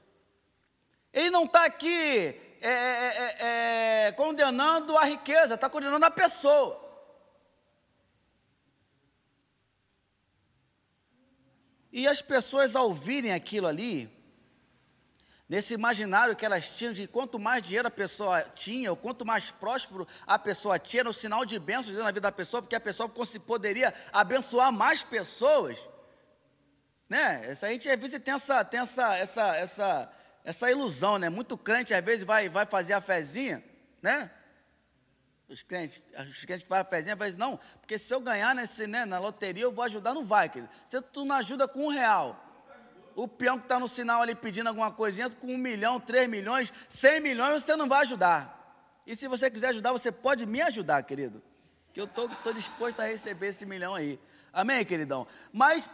Ele 1.12 1.30
não 1.30 1.46
está 1.46 1.66
aqui 1.66 2.40
é, 2.62 2.70
é, 2.70 3.18
é, 3.18 4.08
é, 4.08 4.12
condenando 4.14 4.98
a 4.98 5.06
riqueza, 5.06 5.56
está 5.56 5.70
condenando 5.70 6.06
a 6.06 6.12
pessoa. 6.12 6.83
E 11.96 12.08
as 12.08 12.24
pessoas 12.24 12.76
ao 12.76 12.86
ouvirem 12.88 13.34
aquilo 13.34 13.68
ali, 13.68 14.10
nesse 15.48 15.76
imaginário 15.76 16.36
que 16.36 16.44
elas 16.44 16.76
tinham 16.76 16.92
de 16.92 17.06
quanto 17.08 17.38
mais 17.38 17.62
dinheiro 17.62 17.88
a 17.88 17.92
pessoa 17.92 18.42
tinha, 18.42 18.90
ou 18.90 18.98
quanto 18.98 19.24
mais 19.24 19.52
próspero 19.52 20.08
a 20.26 20.40
pessoa 20.40 20.80
tinha, 20.80 21.02
era 21.02 21.10
um 21.10 21.14
sinal 21.14 21.46
de 21.46 21.60
bênção 21.60 21.94
na 21.94 22.08
vida 22.08 22.22
da 22.22 22.32
pessoa, 22.32 22.64
porque 22.64 22.76
a 22.76 22.80
pessoa 22.80 23.08
poderia 23.46 23.94
abençoar 24.12 24.72
mais 24.72 25.04
pessoas. 25.04 25.88
Né? 27.08 27.46
Essa, 27.52 27.68
a 27.68 27.70
gente 27.70 27.88
às 27.88 28.00
vezes 28.00 28.20
tem 28.20 28.34
essa, 28.34 28.66
tem 28.66 28.80
essa, 28.80 29.16
essa, 29.16 29.56
essa, 29.56 30.14
essa 30.44 30.72
ilusão, 30.72 31.20
né? 31.20 31.30
Muito 31.30 31.56
crente 31.56 31.94
às 31.94 32.04
vezes 32.04 32.26
vai, 32.26 32.50
vai 32.50 32.66
fazer 32.66 32.94
a 32.94 33.02
fezinha, 33.02 33.64
né? 34.02 34.32
Os 35.54 35.62
crentes, 35.62 36.02
os 36.18 36.46
crentes 36.46 36.64
que 36.64 36.68
fazem 36.70 36.82
a 36.82 36.90
fezinha, 36.90 37.16
vai 37.16 37.28
dizer, 37.28 37.40
não, 37.40 37.60
porque 37.80 37.96
se 38.00 38.12
eu 38.12 38.20
ganhar 38.20 38.56
nesse, 38.56 38.88
né, 38.88 39.06
na 39.06 39.20
loteria, 39.20 39.64
eu 39.64 39.72
vou 39.72 39.86
ajudar, 39.86 40.12
não 40.12 40.26
vai, 40.26 40.50
querido. 40.50 40.72
Se 40.90 41.00
tu 41.00 41.24
não 41.26 41.36
ajuda 41.36 41.68
com 41.68 41.86
um 41.86 41.90
real, 41.90 42.44
o 43.16 43.28
peão 43.28 43.60
que 43.60 43.66
está 43.66 43.80
no 43.80 43.88
sinal 43.88 44.24
ali 44.24 44.34
pedindo 44.34 44.68
alguma 44.68 44.92
coisinha, 44.92 45.30
com 45.30 45.54
um 45.54 45.58
milhão, 45.58 46.00
três 46.00 46.28
milhões, 46.28 46.74
cem 46.90 47.20
milhões, 47.20 47.64
você 47.64 47.76
não 47.76 47.88
vai 47.88 48.02
ajudar. 48.02 49.04
E 49.06 49.16
se 49.16 49.28
você 49.28 49.52
quiser 49.52 49.68
ajudar, 49.68 49.92
você 49.92 50.12
pode 50.12 50.44
me 50.48 50.60
ajudar, 50.60 51.04
querido. 51.04 51.44
Que 51.94 52.02
eu 52.02 52.06
estou 52.06 52.28
disposto 52.52 53.00
a 53.02 53.06
receber 53.06 53.50
esse 53.50 53.64
milhão 53.64 53.94
aí. 53.94 54.20
Amém, 54.52 54.84
queridão? 54.84 55.28
Mas 55.52 55.88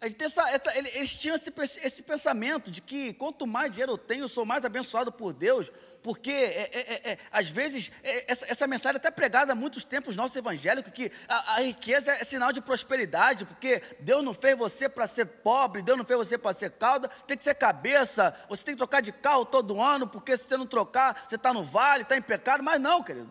essa, 0.00 0.48
essa, 0.50 0.78
eles 0.78 1.12
tinham 1.12 1.34
esse, 1.34 1.52
esse, 1.82 2.02
pensamento 2.04 2.70
de 2.70 2.80
que 2.80 3.12
quanto 3.14 3.48
mais 3.48 3.72
dinheiro 3.72 3.92
eu 3.92 3.98
tenho, 3.98 4.22
eu 4.22 4.28
sou 4.28 4.44
mais 4.44 4.64
abençoado 4.64 5.10
por 5.10 5.32
Deus, 5.32 5.72
porque 6.04 6.30
é, 6.30 6.70
é, 6.72 6.78
é, 6.78 7.12
é 7.12 7.18
às 7.32 7.48
vezes 7.48 7.90
é, 8.04 8.30
essa, 8.30 8.46
essa, 8.48 8.66
mensagem 8.68 8.94
é 8.94 8.98
até 8.98 9.10
pregada 9.10 9.52
há 9.52 9.56
muitos 9.56 9.84
tempos 9.84 10.14
no 10.14 10.22
nosso 10.22 10.38
evangélico, 10.38 10.92
que 10.92 11.10
a, 11.28 11.54
a 11.54 11.62
riqueza 11.62 12.12
é 12.12 12.22
sinal 12.22 12.52
de 12.52 12.60
prosperidade, 12.60 13.44
porque 13.44 13.82
Deus 13.98 14.24
não 14.24 14.32
fez 14.32 14.56
você 14.56 14.88
para 14.88 15.08
ser 15.08 15.26
pobre, 15.26 15.82
Deus 15.82 15.98
não 15.98 16.04
fez 16.04 16.16
você 16.16 16.38
para 16.38 16.52
ser 16.52 16.70
cauda, 16.70 17.08
tem 17.26 17.36
que 17.36 17.42
ser 17.42 17.54
cabeça, 17.54 18.32
você 18.48 18.64
tem 18.64 18.74
que 18.74 18.78
trocar 18.78 19.02
de 19.02 19.10
carro 19.10 19.44
todo 19.44 19.80
ano, 19.80 20.06
porque 20.06 20.36
se 20.36 20.44
você 20.44 20.56
não 20.56 20.66
trocar, 20.66 21.24
você 21.28 21.34
está 21.34 21.52
no 21.52 21.64
vale, 21.64 22.04
está 22.04 22.16
em 22.16 22.22
pecado, 22.22 22.62
mas 22.62 22.80
não, 22.80 23.02
querido, 23.02 23.28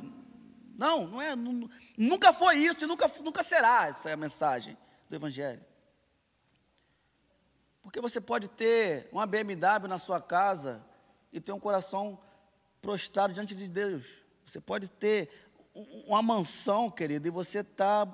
não, 0.77 1.07
não 1.07 1.21
é, 1.21 1.33
não, 1.33 1.69
nunca 1.97 2.33
foi 2.33 2.57
isso 2.57 2.83
e 2.83 2.87
nunca, 2.87 3.09
nunca 3.23 3.41
será 3.41 3.87
essa 3.87 4.11
a 4.11 4.17
mensagem 4.17 4.77
do 5.09 5.15
evangelho. 5.15 5.65
Porque 7.87 8.01
você 8.01 8.19
pode 8.19 8.49
ter 8.49 9.07
uma 9.13 9.25
BMW 9.25 9.87
na 9.87 9.97
sua 9.97 10.19
casa 10.19 10.85
e 11.31 11.39
ter 11.39 11.53
um 11.53 11.59
coração 11.59 12.19
prostrado 12.81 13.33
diante 13.33 13.55
de 13.55 13.69
Deus. 13.69 14.25
Você 14.43 14.59
pode 14.59 14.91
ter 14.91 15.29
uma 16.05 16.21
mansão, 16.21 16.91
querido, 16.91 17.29
e 17.29 17.31
você 17.31 17.59
está 17.59 18.05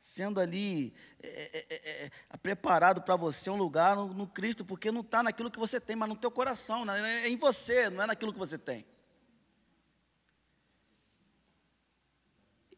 sendo 0.00 0.40
ali 0.40 0.92
é, 1.22 1.28
é, 1.28 1.66
é, 1.70 2.06
é, 2.06 2.10
é 2.28 2.36
preparado 2.38 3.00
para 3.00 3.14
você 3.14 3.48
um 3.48 3.56
lugar 3.56 3.94
no, 3.94 4.12
no 4.12 4.26
Cristo, 4.26 4.64
porque 4.64 4.90
não 4.90 5.02
está 5.02 5.22
naquilo 5.22 5.48
que 5.48 5.60
você 5.60 5.78
tem, 5.80 5.94
mas 5.94 6.08
no 6.08 6.16
teu 6.16 6.32
coração, 6.32 6.84
né? 6.84 7.24
é 7.24 7.28
em 7.28 7.36
você, 7.36 7.88
não 7.88 8.02
é 8.02 8.06
naquilo 8.08 8.32
que 8.32 8.38
você 8.40 8.58
tem. 8.58 8.84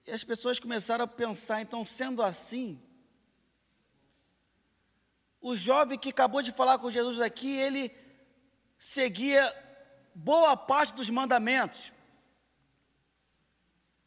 E 0.06 0.12
as 0.12 0.22
pessoas 0.22 0.60
começaram 0.60 1.06
a 1.06 1.08
pensar, 1.08 1.62
então, 1.62 1.82
sendo 1.82 2.22
assim, 2.22 2.78
o 5.40 5.56
jovem 5.56 5.98
que 5.98 6.10
acabou 6.10 6.42
de 6.42 6.52
falar 6.52 6.78
com 6.78 6.90
Jesus 6.90 7.20
aqui, 7.20 7.56
ele 7.56 7.90
seguia 8.78 9.50
boa 10.14 10.56
parte 10.56 10.92
dos 10.94 11.08
mandamentos. 11.08 11.92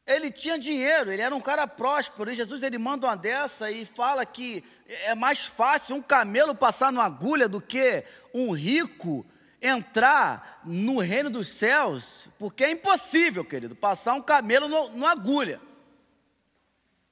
Ele 0.05 0.29
tinha 0.29 0.59
dinheiro, 0.59 1.11
ele 1.11 1.21
era 1.21 1.33
um 1.33 1.39
cara 1.39 1.65
próspero, 1.65 2.29
e 2.29 2.35
Jesus 2.35 2.61
ele 2.61 2.77
manda 2.77 3.07
uma 3.07 3.15
dessa 3.15 3.71
e 3.71 3.85
fala 3.85 4.25
que 4.25 4.63
é 5.05 5.15
mais 5.15 5.45
fácil 5.45 5.95
um 5.95 6.01
camelo 6.01 6.53
passar 6.53 6.91
numa 6.91 7.05
agulha 7.05 7.47
do 7.47 7.61
que 7.61 8.03
um 8.33 8.51
rico 8.51 9.25
entrar 9.61 10.61
no 10.65 10.99
reino 10.99 11.29
dos 11.29 11.47
céus, 11.47 12.27
porque 12.37 12.65
é 12.65 12.71
impossível, 12.71 13.45
querido, 13.45 13.75
passar 13.75 14.13
um 14.13 14.21
camelo 14.21 14.67
numa 14.67 15.11
agulha. 15.11 15.61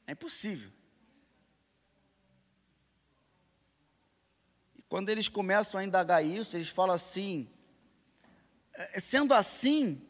É 0.06 0.12
impossível. 0.12 0.70
Quando 4.92 5.08
eles 5.08 5.30
começam 5.30 5.80
a 5.80 5.86
indagar 5.86 6.22
isso, 6.22 6.58
eles 6.58 6.68
falam 6.68 6.94
assim: 6.94 7.50
é, 8.74 9.00
sendo 9.00 9.34
assim, 9.34 10.06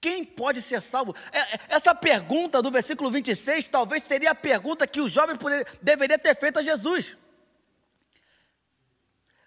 quem 0.00 0.24
pode 0.24 0.62
ser 0.62 0.80
salvo? 0.80 1.14
É, 1.30 1.40
é, 1.40 1.60
essa 1.68 1.94
pergunta 1.94 2.62
do 2.62 2.70
versículo 2.70 3.10
26 3.10 3.68
talvez 3.68 4.02
seria 4.02 4.30
a 4.30 4.34
pergunta 4.34 4.86
que 4.86 4.98
o 4.98 5.06
jovem 5.06 5.36
deveria 5.82 6.18
ter 6.18 6.34
feito 6.34 6.58
a 6.58 6.62
Jesus. 6.62 7.18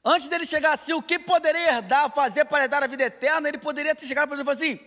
Antes 0.05 0.29
dele 0.29 0.45
chegar 0.45 0.73
assim, 0.73 0.93
o 0.93 1.01
que 1.01 1.17
poderia 1.17 1.77
herdar, 1.77 2.11
fazer 2.11 2.45
para 2.45 2.65
herdar 2.65 2.83
a 2.83 2.87
vida 2.87 3.05
eterna? 3.05 3.49
Ele 3.49 3.57
poderia 3.57 3.95
ter 3.95 4.05
chegado 4.05 4.29
para 4.29 4.39
ele 4.39 4.47
e 4.47 4.51
assim: 4.51 4.79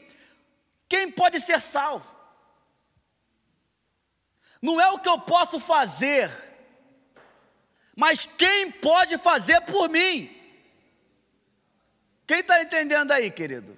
quem 0.88 1.10
pode 1.10 1.40
ser 1.40 1.60
salvo? 1.60 2.06
Não 4.62 4.80
é 4.80 4.88
o 4.92 5.00
que 5.00 5.08
eu 5.08 5.18
posso 5.18 5.58
fazer, 5.58 6.30
mas 7.96 8.24
quem 8.24 8.70
pode 8.70 9.18
fazer 9.18 9.60
por 9.62 9.88
mim? 9.88 10.34
Quem 12.26 12.40
está 12.40 12.62
entendendo 12.62 13.12
aí, 13.12 13.30
querido? 13.30 13.76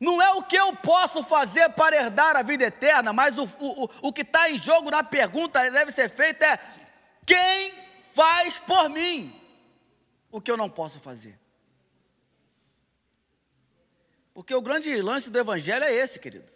Não 0.00 0.20
é 0.20 0.30
o 0.30 0.42
que 0.42 0.56
eu 0.56 0.74
posso 0.76 1.22
fazer 1.22 1.68
para 1.70 1.94
herdar 1.94 2.34
a 2.34 2.42
vida 2.42 2.64
eterna, 2.64 3.12
mas 3.12 3.38
o, 3.38 3.44
o, 3.60 4.08
o 4.08 4.12
que 4.12 4.22
está 4.22 4.50
em 4.50 4.60
jogo 4.60 4.90
na 4.90 5.04
pergunta 5.04 5.70
deve 5.70 5.92
ser 5.92 6.08
feita 6.10 6.44
é: 6.44 6.58
quem 7.24 7.72
faz 8.12 8.58
por 8.58 8.88
mim 8.88 9.38
o 10.30 10.40
que 10.40 10.50
eu 10.50 10.56
não 10.56 10.68
posso 10.68 10.98
fazer? 10.98 11.38
Porque 14.34 14.54
o 14.54 14.62
grande 14.62 15.00
lance 15.00 15.30
do 15.30 15.38
Evangelho 15.38 15.84
é 15.84 15.92
esse, 15.92 16.18
querido. 16.18 16.50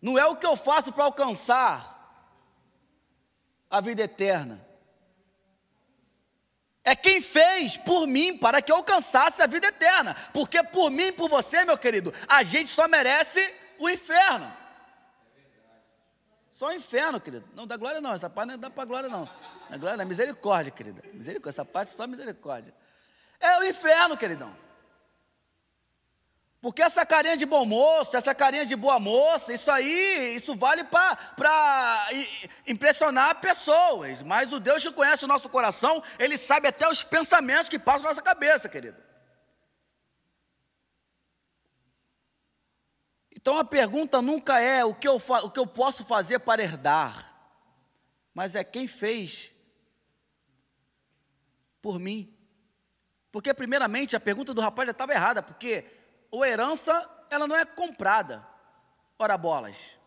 Não 0.00 0.18
é 0.18 0.24
o 0.26 0.36
que 0.36 0.46
eu 0.46 0.56
faço 0.56 0.92
para 0.92 1.04
alcançar 1.04 1.92
a 3.70 3.80
vida 3.80 4.02
eterna. 4.02 4.71
É 6.84 6.96
quem 6.96 7.20
fez 7.20 7.76
por 7.76 8.06
mim 8.06 8.36
para 8.36 8.60
que 8.60 8.72
eu 8.72 8.76
alcançasse 8.76 9.40
a 9.40 9.46
vida 9.46 9.68
eterna. 9.68 10.16
Porque 10.32 10.62
por 10.64 10.90
mim 10.90 11.12
por 11.12 11.28
você, 11.28 11.64
meu 11.64 11.78
querido, 11.78 12.12
a 12.28 12.42
gente 12.42 12.68
só 12.68 12.88
merece 12.88 13.54
o 13.78 13.88
inferno. 13.88 14.52
Só 16.50 16.68
o 16.68 16.72
inferno, 16.72 17.20
querido. 17.20 17.48
Não 17.54 17.66
dá 17.66 17.76
glória, 17.76 18.00
não. 18.00 18.12
Essa 18.12 18.28
parte 18.28 18.50
não 18.50 18.58
dá 18.58 18.68
para 18.68 18.84
glória, 18.84 19.08
não. 19.08 19.28
A 19.70 19.76
glória 19.76 20.02
é 20.02 20.04
misericórdia, 20.04 20.70
querida. 20.70 21.02
Misericórdia. 21.12 21.50
Essa 21.50 21.64
parte 21.64 21.92
só 21.92 22.06
misericórdia. 22.06 22.74
É 23.40 23.58
o 23.58 23.64
inferno, 23.64 24.16
queridão. 24.16 24.54
Porque 26.62 26.80
essa 26.80 27.04
carinha 27.04 27.36
de 27.36 27.44
bom 27.44 27.66
moço, 27.66 28.16
essa 28.16 28.32
carinha 28.32 28.64
de 28.64 28.76
boa 28.76 29.00
moça, 29.00 29.52
isso 29.52 29.68
aí, 29.68 30.36
isso 30.36 30.54
vale 30.54 30.84
para 30.84 32.08
impressionar 32.68 33.40
pessoas. 33.40 34.22
Mas 34.22 34.52
o 34.52 34.60
Deus 34.60 34.80
que 34.80 34.92
conhece 34.92 35.24
o 35.24 35.28
nosso 35.28 35.48
coração, 35.48 36.00
Ele 36.20 36.38
sabe 36.38 36.68
até 36.68 36.88
os 36.88 37.02
pensamentos 37.02 37.68
que 37.68 37.80
passam 37.80 38.04
na 38.04 38.10
nossa 38.10 38.22
cabeça, 38.22 38.68
querido. 38.68 38.96
Então 43.34 43.58
a 43.58 43.64
pergunta 43.64 44.22
nunca 44.22 44.60
é 44.60 44.84
o 44.84 44.94
que 44.94 45.08
eu, 45.08 45.16
o 45.16 45.50
que 45.50 45.58
eu 45.58 45.66
posso 45.66 46.04
fazer 46.04 46.38
para 46.38 46.62
herdar, 46.62 47.36
mas 48.32 48.54
é 48.54 48.62
quem 48.62 48.86
fez 48.86 49.50
por 51.80 51.98
mim. 51.98 52.32
Porque, 53.32 53.52
primeiramente, 53.52 54.14
a 54.14 54.20
pergunta 54.20 54.54
do 54.54 54.60
rapaz 54.60 54.86
já 54.86 54.92
estava 54.92 55.12
errada, 55.12 55.42
porque 55.42 56.01
ou 56.32 56.44
herança, 56.44 57.08
ela 57.30 57.46
não 57.46 57.54
é 57.54 57.64
comprada. 57.64 58.44
Ora 59.18 59.36
bolas. 59.36 59.98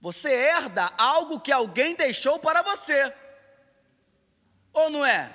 Você 0.00 0.28
herda 0.28 0.90
algo 0.98 1.38
que 1.38 1.52
alguém 1.52 1.94
deixou 1.94 2.40
para 2.40 2.60
você. 2.62 3.14
Ou 4.72 4.90
não 4.90 5.06
é? 5.06 5.32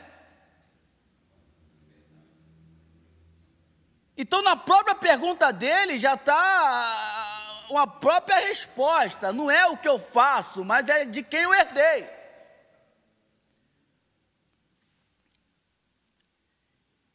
Então, 4.17 4.41
na 4.41 4.57
própria 4.57 4.95
pergunta 4.95 5.53
dele 5.53 5.97
já 5.97 6.15
está 6.15 7.65
uma 7.69 7.87
própria 7.87 8.39
resposta. 8.39 9.31
Não 9.31 9.49
é 9.49 9.65
o 9.67 9.77
que 9.77 9.87
eu 9.87 9.97
faço, 9.97 10.65
mas 10.65 10.89
é 10.89 11.05
de 11.05 11.23
quem 11.23 11.43
eu 11.43 11.53
herdei. 11.53 12.16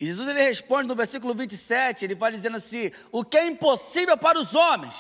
E 0.03 0.07
Jesus 0.07 0.29
ele 0.29 0.43
responde 0.43 0.89
no 0.89 0.97
versículo 0.97 1.33
27, 1.33 2.05
ele 2.05 2.17
vai 2.17 2.33
dizendo 2.33 2.57
assim: 2.57 2.91
o 3.13 3.25
que 3.25 3.39
é 3.39 3.47
impossível 3.47 4.19
para 4.19 4.37
os 4.37 4.53
homens, 4.53 4.97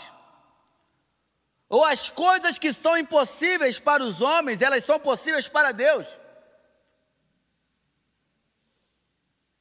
ou 1.69 1.85
as 1.85 2.09
coisas 2.09 2.57
que 2.57 2.73
são 2.73 2.97
impossíveis 2.97 3.81
para 3.81 4.01
os 4.05 4.23
homens, 4.23 4.63
elas 4.63 4.85
são 4.85 5.01
possíveis 5.01 5.49
para 5.49 5.73
Deus. 5.73 6.07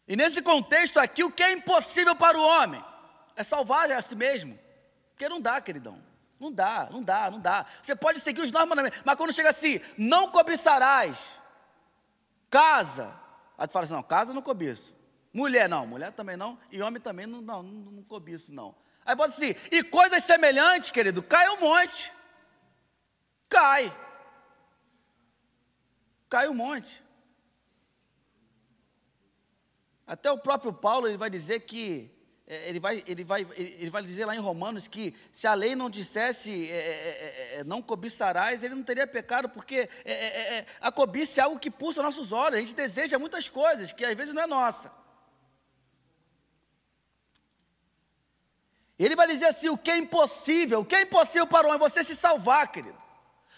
E 0.08 0.16
nesse 0.16 0.44
contexto 0.44 1.00
aqui, 1.00 1.24
o 1.24 1.32
que 1.32 1.42
é 1.42 1.54
impossível 1.54 2.16
para 2.16 2.38
o 2.38 2.44
homem 2.44 2.86
é 3.36 3.44
salvar 3.44 3.92
a 3.92 4.00
si 4.00 4.16
mesmo. 4.16 4.60
Porque 5.10 5.28
não 5.28 5.42
dá, 5.42 5.60
queridão. 5.60 6.00
Não 6.40 6.52
dá, 6.52 6.88
não 6.92 7.02
dá, 7.02 7.32
não 7.32 7.40
dá. 7.40 7.66
Você 7.82 7.96
pode 7.96 8.20
seguir 8.20 8.42
os 8.42 8.52
normais, 8.52 8.92
mas 9.04 9.16
quando 9.16 9.34
chega 9.34 9.50
assim, 9.50 9.82
não 9.98 10.30
cobiçarás 10.30 11.18
casa. 12.48 13.20
Aí 13.58 13.66
tu 13.66 13.74
fala 13.74 13.86
assim: 13.86 13.96
não, 13.96 14.04
casa 14.04 14.36
não 14.36 14.44
cobiço. 14.44 15.01
Mulher 15.34 15.70
não, 15.70 15.88
mulher 15.88 16.12
também 16.12 16.36
não, 16.36 16.60
e 16.72 16.82
homem 16.82 17.02
também 17.02 17.26
não, 17.26 17.42
não, 17.42 17.64
não, 17.64 17.92
não 17.92 18.04
cobiço 18.04 18.54
não. 18.54 18.76
Aí 19.06 19.16
pode 19.16 19.34
assim, 19.34 19.56
e 19.72 19.84
coisas 19.84 20.24
semelhantes, 20.24 20.90
querido, 20.90 21.24
cai 21.24 21.50
um 21.50 21.60
monte. 21.60 22.12
Cai. 23.48 23.96
Cai 26.30 26.48
um 26.48 26.54
monte. 26.54 27.02
Até 30.06 30.30
o 30.30 30.38
próprio 30.38 30.74
Paulo 30.74 31.08
ele 31.08 31.18
vai 31.18 31.30
dizer 31.30 31.62
que 31.62 32.12
é, 32.46 32.68
ele 32.68 32.82
vai, 32.82 33.02
ele, 33.08 33.24
vai, 33.24 33.48
ele 33.58 33.90
vai 33.90 34.04
dizer 34.04 34.26
lá 34.26 34.36
em 34.36 34.40
Romanos 34.40 34.86
que 34.86 35.16
se 35.32 35.48
a 35.48 35.54
lei 35.54 35.74
não 35.74 35.90
dissesse 35.90 36.70
é, 36.70 36.76
é, 36.76 37.56
é, 37.56 37.56
é 37.60 37.64
não 37.64 37.82
cobiçarás, 37.82 38.62
ele 38.62 38.76
não 38.76 38.84
teria 38.84 39.08
pecado, 39.08 39.48
porque 39.48 39.88
é, 40.04 40.66
a 40.82 40.92
cobiça 40.92 41.40
é 41.40 41.44
algo 41.46 41.58
que 41.58 41.72
pulsa 41.72 42.04
nossos 42.04 42.34
olhos, 42.34 42.58
a 42.58 42.62
gente 42.62 42.76
deseja 42.76 43.18
muitas 43.18 43.48
coisas 43.48 43.94
que 43.94 44.04
às 44.04 44.18
vezes 44.18 44.34
não 44.34 44.42
é 44.42 44.48
nossa. 44.48 45.01
Ele 49.06 49.16
vai 49.16 49.28
dizer 49.28 49.46
assim: 49.46 49.70
o 49.70 49.78
que 49.78 49.90
é 49.90 49.98
impossível, 49.98 50.82
o 50.82 50.86
que 50.86 50.96
é 50.96 51.02
impossível 51.02 51.48
para 51.48 51.68
o 51.68 51.70
homem? 51.70 51.80
Você 51.80 52.04
se 52.04 52.16
salvar, 52.16 52.72
querido. 52.72 53.02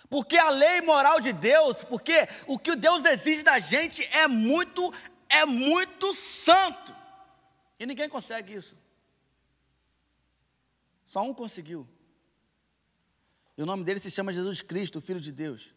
Porque 0.10 0.38
a 0.38 0.50
lei 0.50 0.82
moral 0.82 1.20
de 1.20 1.34
Deus, 1.34 1.84
porque 1.84 2.28
o 2.48 2.60
que 2.60 2.76
Deus 2.76 3.04
exige 3.04 3.44
da 3.44 3.60
gente 3.60 4.06
é 4.12 4.28
muito, 4.28 4.94
é 5.28 5.46
muito 5.46 6.14
santo. 6.14 6.96
E 7.80 7.86
ninguém 7.86 8.08
consegue 8.08 8.54
isso. 8.54 8.78
Só 11.04 11.22
um 11.24 11.34
conseguiu. 11.34 11.88
E 13.58 13.64
o 13.64 13.66
nome 13.66 13.84
dele 13.84 14.00
se 14.00 14.10
chama 14.10 14.32
Jesus 14.32 14.62
Cristo, 14.62 15.00
o 15.00 15.02
Filho 15.02 15.20
de 15.20 15.32
Deus. 15.32 15.74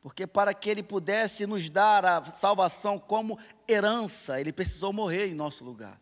Porque 0.00 0.26
para 0.26 0.54
que 0.54 0.70
ele 0.70 0.82
pudesse 0.82 1.46
nos 1.46 1.68
dar 1.68 2.04
a 2.04 2.24
salvação 2.24 2.98
como 2.98 3.38
herança, 3.68 4.40
ele 4.40 4.52
precisou 4.52 4.92
morrer 4.92 5.26
em 5.26 5.34
nosso 5.34 5.64
lugar. 5.64 6.00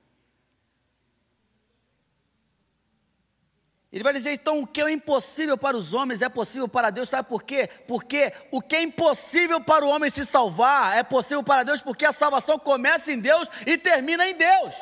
Ele 3.93 4.03
vai 4.03 4.15
dizer 4.15 4.33
então 4.33 4.63
o 4.63 4.67
que 4.67 4.81
é 4.81 4.91
impossível 4.91 5.59
para 5.59 5.77
os 5.77 5.93
homens 5.93 6.23
é 6.23 6.29
possível 6.29 6.67
para 6.67 6.89
Deus, 6.89 7.11
sabe 7.11 7.29
por 7.29 7.43
quê? 7.43 7.69
Porque 7.87 8.33
o 8.51 8.63
que 8.63 8.77
é 8.77 8.83
impossível 8.83 9.61
para 9.61 9.85
o 9.85 9.91
homem 9.91 10.09
se 10.09 10.25
salvar 10.25 10.97
é 10.97 11.03
possível 11.03 11.45
para 11.45 11.63
Deus, 11.63 11.83
porque 11.83 12.07
a 12.07 12.13
salvação 12.13 12.59
começa 12.59 13.13
em 13.13 13.21
Deus 13.21 13.47
e 13.67 13.77
termina 13.77 14.27
em 14.27 14.35
Deus. 14.35 14.75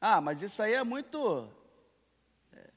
Ah, 0.00 0.20
mas 0.22 0.40
isso 0.40 0.62
aí 0.62 0.72
é 0.72 0.82
muito. 0.82 1.52
É, 2.52 2.70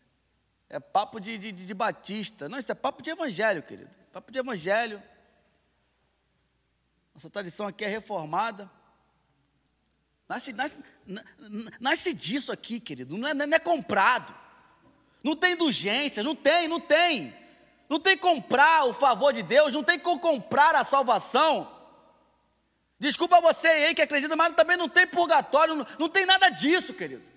é 0.72 0.80
papo 0.80 1.22
de, 1.22 1.38
de, 1.38 1.54
de, 1.54 1.74
batista. 1.74 2.50
Não, 2.50 2.60
isso 2.60 2.72
é 2.72 2.76
papo 2.76 3.02
de 3.02 3.12
evangelho, 3.12 3.64
querido. 3.64 3.96
Papo 4.12 4.30
de 4.30 4.40
evangelho. 4.40 5.02
Nossa 7.14 7.30
tradição 7.30 7.68
aqui 7.68 7.86
é 7.86 7.88
reformada. 7.88 8.70
Nasce, 10.32 10.54
nasce, 10.54 10.76
nasce 11.78 12.14
disso 12.14 12.54
aqui, 12.54 12.80
querido. 12.80 13.18
Não 13.18 13.28
é, 13.28 13.34
não 13.34 13.54
é 13.54 13.60
comprado. 13.60 14.34
Não 15.22 15.36
tem 15.36 15.56
indulgência, 15.56 16.24
não 16.24 16.34
tem, 16.34 16.70
não 16.70 16.80
tem. 16.80 17.36
Não 17.90 18.00
tem 18.00 18.18
comprar 18.18 18.86
o 18.86 18.94
favor 18.94 19.34
de 19.34 19.44
Deus, 19.44 19.74
não 19.74 19.84
tem 19.84 20.00
como 20.00 20.22
comprar 20.22 20.74
a 20.74 20.86
salvação. 20.86 21.70
Desculpa 22.98 23.42
você 23.42 23.68
aí 23.68 23.94
que 23.94 24.02
acredita, 24.02 24.34
mas 24.38 24.56
também 24.56 24.78
não 24.78 24.88
tem 24.88 25.06
purgatório, 25.06 25.76
não, 25.76 25.86
não 26.00 26.08
tem 26.08 26.26
nada 26.26 26.48
disso, 26.48 26.94
querido. 26.94 27.30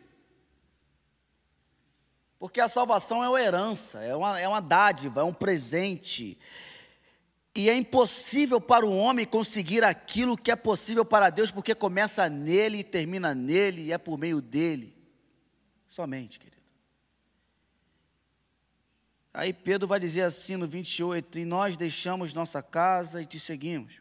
Porque 2.38 2.60
a 2.60 2.68
salvação 2.68 3.24
é 3.24 3.28
uma 3.28 3.42
herança, 3.42 4.04
é 4.04 4.14
uma, 4.14 4.40
é 4.40 4.46
uma 4.46 4.60
dádiva, 4.60 5.22
é 5.22 5.24
um 5.24 5.34
presente. 5.34 6.38
E 7.56 7.70
é 7.70 7.74
impossível 7.74 8.60
para 8.60 8.84
o 8.84 8.96
homem 8.96 9.24
conseguir 9.24 9.84
aquilo 9.84 10.36
que 10.36 10.50
é 10.50 10.56
possível 10.56 11.04
para 11.04 11.30
Deus, 11.30 11.52
porque 11.52 11.72
começa 11.72 12.28
nele 12.28 12.78
e 12.78 12.84
termina 12.84 13.32
nele, 13.32 13.82
e 13.82 13.92
é 13.92 13.98
por 13.98 14.18
meio 14.18 14.40
dele. 14.40 14.96
Somente, 15.86 16.40
querido. 16.40 16.60
Aí 19.32 19.52
Pedro 19.52 19.86
vai 19.86 20.00
dizer 20.00 20.22
assim 20.22 20.56
no 20.56 20.66
28, 20.66 21.38
e 21.38 21.44
nós 21.44 21.76
deixamos 21.76 22.34
nossa 22.34 22.60
casa 22.60 23.22
e 23.22 23.26
te 23.26 23.38
seguimos. 23.38 24.00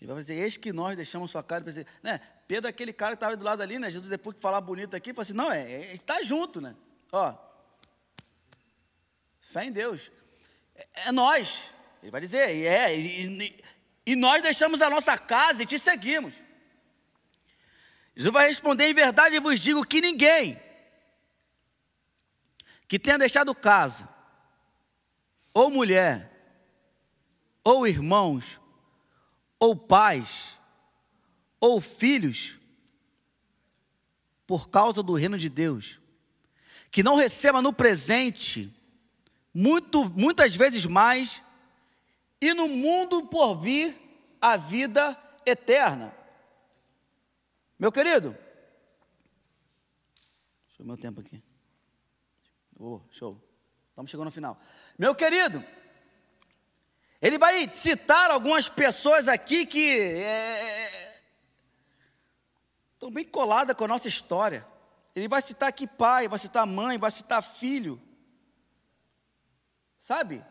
Ele 0.00 0.12
vai 0.12 0.20
dizer, 0.20 0.34
eis 0.34 0.56
que 0.56 0.72
nós 0.72 0.96
deixamos 0.96 1.32
sua 1.32 1.42
casa. 1.42 1.64
Dizer, 1.64 1.86
né? 2.02 2.20
Pedro 2.46 2.68
é 2.68 2.70
aquele 2.70 2.92
cara 2.92 3.12
que 3.12 3.16
estava 3.16 3.36
do 3.36 3.44
lado 3.44 3.60
ali, 3.60 3.78
né? 3.78 3.90
Jesus, 3.90 4.08
depois 4.08 4.36
de 4.36 4.40
falar 4.40 4.60
bonito 4.60 4.94
aqui, 4.94 5.12
falou 5.12 5.22
assim, 5.22 5.34
não, 5.34 5.52
é, 5.52 5.62
a 5.62 5.80
gente 5.90 5.96
está 5.96 6.22
junto, 6.22 6.60
né? 6.60 6.74
Ó, 7.12 7.34
fé 9.40 9.64
em 9.64 9.72
Deus 9.72 10.10
é 11.06 11.12
nós. 11.12 11.72
Ele 12.02 12.10
vai 12.10 12.20
dizer, 12.20 12.64
é, 12.64 12.96
e, 12.96 13.62
e 14.06 14.16
nós 14.16 14.42
deixamos 14.42 14.80
a 14.80 14.90
nossa 14.90 15.16
casa 15.18 15.62
e 15.62 15.66
te 15.66 15.78
seguimos. 15.78 16.34
Jesus 18.16 18.32
vai 18.32 18.48
responder: 18.48 18.88
em 18.88 18.94
verdade 18.94 19.38
vos 19.38 19.60
digo 19.60 19.86
que 19.86 20.00
ninguém 20.00 20.60
que 22.90 22.98
tenha 22.98 23.16
deixado 23.16 23.54
casa, 23.54 24.08
ou 25.54 25.70
mulher, 25.70 26.28
ou 27.62 27.86
irmãos, 27.86 28.60
ou 29.60 29.76
pais, 29.76 30.58
ou 31.60 31.80
filhos, 31.80 32.58
por 34.44 34.70
causa 34.70 35.04
do 35.04 35.14
reino 35.14 35.38
de 35.38 35.48
Deus, 35.48 36.00
que 36.90 37.04
não 37.04 37.14
receba 37.14 37.62
no 37.62 37.72
presente, 37.72 38.74
muito, 39.52 40.04
muitas 40.10 40.54
vezes 40.54 40.86
mais, 40.86 41.42
e 42.40 42.54
no 42.54 42.68
mundo 42.68 43.26
por 43.26 43.54
vir 43.54 43.98
a 44.40 44.56
vida 44.56 45.16
eterna. 45.44 46.14
Meu 47.78 47.90
querido, 47.90 48.36
deixa 50.66 50.82
eu 50.82 50.86
meu 50.86 50.96
tempo 50.96 51.20
aqui. 51.20 51.42
Oh, 52.78 53.00
show. 53.10 53.40
Estamos 53.90 54.10
chegando 54.10 54.26
no 54.26 54.30
final. 54.30 54.58
Meu 54.98 55.14
querido, 55.14 55.62
ele 57.20 57.36
vai 57.36 57.70
citar 57.70 58.30
algumas 58.30 58.68
pessoas 58.68 59.28
aqui 59.28 59.66
que 59.66 59.98
é, 59.98 61.20
estão 62.94 63.10
bem 63.10 63.24
coladas 63.24 63.76
com 63.76 63.84
a 63.84 63.88
nossa 63.88 64.08
história. 64.08 64.66
Ele 65.14 65.28
vai 65.28 65.42
citar 65.42 65.68
aqui 65.68 65.86
pai, 65.86 66.28
vai 66.28 66.38
citar 66.38 66.66
mãe, 66.66 66.96
vai 66.96 67.10
citar 67.10 67.42
filho. 67.42 68.00
Sabe? 70.00 70.42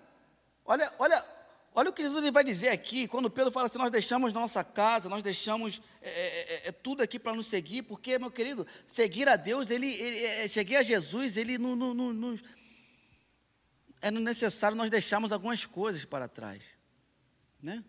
Olha, 0.63 0.93
olha, 0.99 1.25
olha 1.73 1.89
o 1.89 1.93
que 1.93 2.03
Jesus 2.03 2.29
vai 2.29 2.43
dizer 2.43 2.69
aqui, 2.69 3.07
quando 3.07 3.31
Pedro 3.31 3.51
fala 3.51 3.65
assim: 3.65 3.79
nós 3.79 3.89
deixamos 3.89 4.31
nossa 4.31 4.63
casa, 4.63 5.09
nós 5.09 5.23
deixamos 5.23 5.81
é, 5.99 6.09
é, 6.09 6.53
é, 6.53 6.67
é 6.67 6.71
tudo 6.71 7.01
aqui 7.01 7.17
para 7.17 7.33
nos 7.33 7.47
seguir, 7.47 7.81
porque, 7.81 8.19
meu 8.19 8.29
querido, 8.29 8.65
seguir 8.85 9.27
a 9.27 9.35
Deus, 9.35 9.71
ele, 9.71 9.87
ele 9.87 10.23
é, 10.23 10.47
seguir 10.47 10.75
a 10.75 10.83
Jesus, 10.83 11.35
ele 11.35 11.57
não, 11.57 11.75
não, 11.75 11.95
não, 11.95 12.13
não 12.13 12.39
é 14.01 14.11
necessário 14.11 14.77
nós 14.77 14.91
deixarmos 14.91 15.31
algumas 15.31 15.65
coisas 15.65 16.05
para 16.05 16.27
trás, 16.27 16.65
né? 17.61 17.83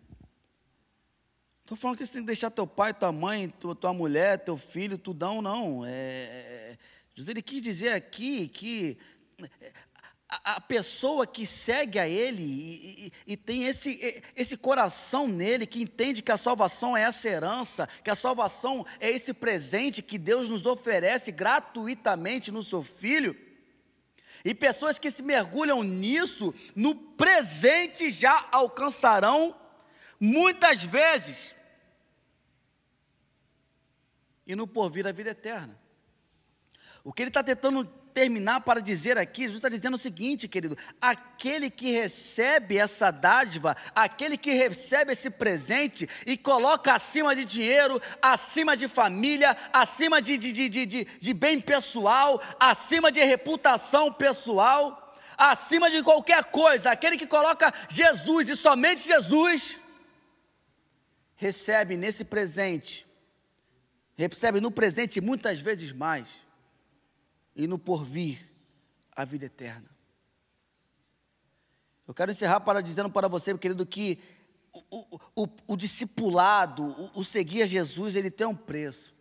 Estou 1.61 1.77
falando 1.77 1.97
que 1.97 2.05
você 2.05 2.13
tem 2.13 2.23
que 2.23 2.27
deixar 2.27 2.49
teu 2.49 2.65
pai, 2.65 2.91
tua 2.91 3.11
mãe, 3.11 3.47
tua, 3.47 3.75
tua 3.75 3.93
mulher, 3.93 4.39
teu 4.39 4.57
filho, 4.57 4.97
tudão, 4.97 5.43
não. 5.43 5.85
É, 5.85 5.91
é, 5.91 6.77
Jesus 7.13 7.29
ele 7.29 7.41
quis 7.41 7.61
dizer 7.61 7.93
aqui 7.93 8.47
que 8.47 8.97
a, 10.31 10.61
pessoa 10.61 11.27
que 11.27 11.45
segue 11.45 11.99
a 11.99 12.07
Ele 12.07 12.41
e, 12.41 13.05
e, 13.27 13.33
e, 13.33 13.37
tem 13.37 13.65
esse, 13.65 14.23
esse 14.33 14.55
coração 14.55 15.27
nele, 15.27 15.65
que 15.65 15.81
entende 15.81 16.21
que 16.21 16.31
a 16.31 16.37
salvação 16.37 16.95
é 16.95 17.01
essa 17.01 17.27
herança, 17.27 17.87
que 18.01 18.09
a 18.09 18.15
salvação 18.15 18.85
é 18.99 19.11
esse 19.11 19.33
presente 19.33 20.01
que 20.01 20.17
Deus 20.17 20.47
nos 20.47 20.65
oferece 20.65 21.31
gratuitamente 21.33 22.49
no 22.49 22.63
Seu 22.63 22.81
Filho, 22.81 23.35
e 24.43 24.55
pessoas 24.55 24.97
que 24.97 25.11
se 25.11 25.21
mergulham 25.21 25.83
nisso, 25.83 26.53
no 26.75 26.95
presente 26.95 28.09
já 28.09 28.47
alcançarão, 28.51 29.55
muitas 30.19 30.81
vezes, 30.81 31.53
e 34.47 34.55
no 34.55 34.65
porvir 34.65 35.05
a 35.05 35.11
vida 35.11 35.31
eterna. 35.31 35.79
O 37.03 37.11
que 37.11 37.21
ele 37.21 37.29
está 37.29 37.43
tentando 37.43 38.00
terminar 38.13 38.61
para 38.61 38.81
dizer 38.81 39.17
aqui, 39.17 39.43
Jesus 39.43 39.57
está 39.57 39.69
dizendo 39.69 39.95
o 39.95 39.99
seguinte, 39.99 40.47
querido: 40.47 40.77
aquele 41.01 41.69
que 41.69 41.91
recebe 41.91 42.77
essa 42.77 43.11
dádiva, 43.11 43.75
aquele 43.95 44.37
que 44.37 44.51
recebe 44.51 45.13
esse 45.13 45.29
presente 45.29 46.07
e 46.25 46.37
coloca 46.37 46.93
acima 46.93 47.35
de 47.35 47.45
dinheiro, 47.45 48.01
acima 48.21 48.75
de 48.77 48.87
família, 48.87 49.57
acima 49.73 50.21
de, 50.21 50.37
de, 50.37 50.51
de, 50.51 50.85
de, 50.85 51.05
de 51.05 51.33
bem 51.33 51.59
pessoal, 51.59 52.41
acima 52.59 53.11
de 53.11 53.23
reputação 53.23 54.11
pessoal, 54.11 55.15
acima 55.37 55.89
de 55.89 56.03
qualquer 56.03 56.43
coisa, 56.45 56.91
aquele 56.91 57.17
que 57.17 57.27
coloca 57.27 57.73
Jesus 57.89 58.49
e 58.49 58.55
somente 58.55 59.07
Jesus, 59.07 59.77
recebe 61.35 61.97
nesse 61.97 62.23
presente, 62.23 63.07
recebe 64.15 64.61
no 64.61 64.69
presente 64.69 65.19
muitas 65.19 65.59
vezes 65.59 65.91
mais 65.91 66.50
e 67.61 67.67
no 67.67 67.77
porvir 67.77 68.43
a 69.11 69.23
vida 69.23 69.45
eterna. 69.45 69.87
Eu 72.07 72.13
quero 72.13 72.31
encerrar 72.31 72.59
para 72.61 72.81
dizendo 72.81 73.07
para 73.07 73.27
você, 73.27 73.55
querido, 73.55 73.85
que 73.85 74.17
o, 74.73 74.97
o, 74.97 75.43
o, 75.43 75.47
o 75.67 75.77
discipulado, 75.77 76.83
o, 77.13 77.23
seguir 77.23 77.61
a 77.61 77.67
Jesus, 77.67 78.15
ele 78.15 78.31
tem 78.31 78.47
um 78.47 78.55
preço. 78.55 79.13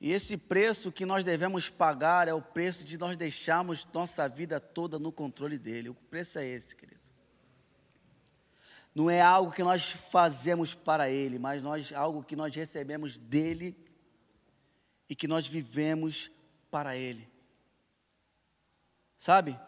E 0.00 0.12
esse 0.12 0.36
preço 0.36 0.92
que 0.92 1.04
nós 1.04 1.24
devemos 1.24 1.68
pagar 1.68 2.28
é 2.28 2.34
o 2.34 2.40
preço 2.40 2.84
de 2.84 2.96
nós 2.96 3.16
deixarmos 3.16 3.84
nossa 3.92 4.28
vida 4.28 4.60
toda 4.60 5.00
no 5.00 5.10
controle 5.10 5.58
dele. 5.58 5.88
O 5.88 5.94
preço 5.94 6.38
é 6.38 6.46
esse, 6.46 6.76
querido 6.76 7.03
não 8.94 9.10
é 9.10 9.20
algo 9.20 9.50
que 9.50 9.62
nós 9.62 9.90
fazemos 9.90 10.72
para 10.72 11.10
Ele, 11.10 11.38
mas 11.38 11.62
nós, 11.62 11.92
algo 11.92 12.22
que 12.22 12.36
nós 12.36 12.54
recebemos 12.54 13.18
dEle 13.18 13.76
e 15.08 15.16
que 15.16 15.26
nós 15.26 15.48
vivemos 15.48 16.30
para 16.70 16.96
Ele. 16.96 17.28
Sabe? 19.18 19.58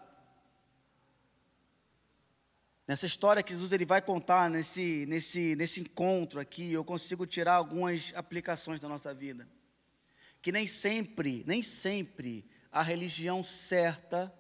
Nessa 2.87 3.07
história 3.07 3.43
que 3.43 3.53
Jesus 3.53 3.73
ele 3.73 3.85
vai 3.85 4.01
contar, 4.01 4.49
nesse, 4.49 5.07
nesse, 5.07 5.57
nesse 5.57 5.81
encontro 5.81 6.39
aqui, 6.39 6.73
eu 6.73 6.85
consigo 6.85 7.27
tirar 7.27 7.55
algumas 7.55 8.13
aplicações 8.15 8.79
da 8.79 8.89
nossa 8.89 9.13
vida. 9.13 9.49
Que 10.41 10.53
nem 10.53 10.69
sempre, 10.69 11.43
nem 11.49 11.63
sempre 11.65 12.49
a 12.71 12.83
religião 12.83 13.43
certa 13.43 14.33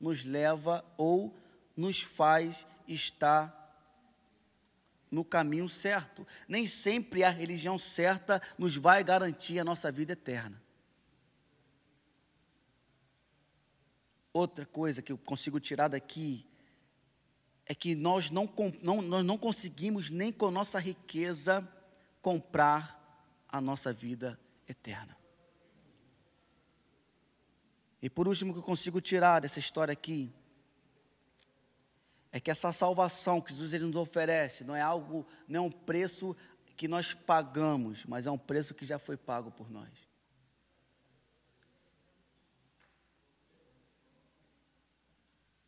nos 0.00 0.22
leva 0.22 0.84
ou 0.96 1.36
nos 1.76 2.00
faz 2.00 2.64
estar 2.86 3.57
no 5.10 5.24
caminho 5.24 5.68
certo. 5.68 6.26
Nem 6.46 6.66
sempre 6.66 7.24
a 7.24 7.30
religião 7.30 7.78
certa 7.78 8.40
nos 8.58 8.76
vai 8.76 9.02
garantir 9.02 9.58
a 9.58 9.64
nossa 9.64 9.90
vida 9.90 10.12
eterna. 10.12 10.62
Outra 14.32 14.66
coisa 14.66 15.02
que 15.02 15.10
eu 15.10 15.18
consigo 15.18 15.58
tirar 15.58 15.88
daqui 15.88 16.46
é 17.66 17.74
que 17.74 17.94
nós 17.94 18.30
não, 18.30 18.48
não, 18.82 19.02
nós 19.02 19.24
não 19.24 19.36
conseguimos 19.36 20.10
nem 20.10 20.32
com 20.32 20.50
nossa 20.50 20.78
riqueza 20.78 21.66
comprar 22.22 22.98
a 23.48 23.60
nossa 23.60 23.92
vida 23.92 24.38
eterna. 24.68 25.16
E 28.00 28.08
por 28.08 28.28
último, 28.28 28.52
que 28.52 28.60
eu 28.60 28.62
consigo 28.62 29.00
tirar 29.00 29.40
dessa 29.40 29.58
história 29.58 29.92
aqui 29.92 30.32
é 32.30 32.38
que 32.38 32.50
essa 32.50 32.72
salvação 32.72 33.40
que 33.40 33.52
Jesus 33.52 33.72
ele 33.72 33.84
nos 33.84 33.96
oferece 33.96 34.64
não 34.64 34.76
é 34.76 34.80
algo, 34.80 35.26
não 35.46 35.64
é 35.64 35.66
um 35.66 35.70
preço 35.70 36.36
que 36.76 36.86
nós 36.86 37.14
pagamos, 37.14 38.04
mas 38.04 38.26
é 38.26 38.30
um 38.30 38.38
preço 38.38 38.74
que 38.74 38.84
já 38.84 38.98
foi 38.98 39.16
pago 39.16 39.50
por 39.50 39.70
nós. 39.70 39.90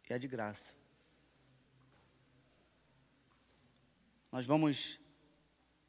E 0.08 0.12
é 0.12 0.18
de 0.18 0.26
graça. 0.26 0.74
Nós 4.30 4.44
vamos 4.44 5.00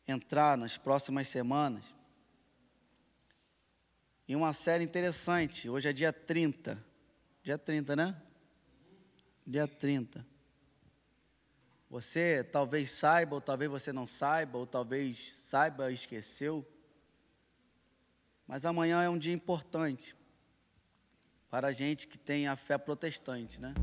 entrar 0.08 0.58
nas 0.58 0.78
próximas 0.78 1.28
semanas 1.28 1.94
em 4.28 4.36
uma 4.36 4.54
série 4.54 4.84
interessante. 4.84 5.70
Hoje 5.70 5.90
é 5.90 5.94
dia 5.94 6.14
30. 6.14 6.84
Dia 7.44 7.58
30, 7.58 7.96
né? 7.96 8.22
Dia 9.46 9.68
30. 9.68 10.31
Você 11.92 12.42
talvez 12.42 12.90
saiba, 12.90 13.36
ou 13.36 13.42
talvez 13.42 13.70
você 13.70 13.92
não 13.92 14.08
saiba, 14.08 14.58
ou 14.58 14.66
talvez 14.66 15.34
saiba 15.34 15.92
e 15.92 15.94
esqueceu. 15.94 16.66
Mas 18.48 18.64
amanhã 18.64 19.04
é 19.04 19.10
um 19.10 19.18
dia 19.18 19.34
importante 19.34 20.16
para 21.50 21.68
a 21.68 21.72
gente 21.74 22.08
que 22.08 22.18
tem 22.18 22.48
a 22.48 22.56
fé 22.56 22.78
protestante, 22.78 23.60
né? 23.60 23.74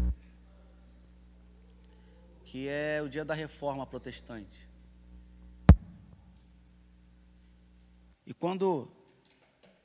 Que 2.46 2.66
é 2.66 3.02
o 3.02 3.10
dia 3.10 3.26
da 3.26 3.34
reforma 3.34 3.86
protestante. 3.86 4.66
E 8.24 8.32
quando 8.32 8.90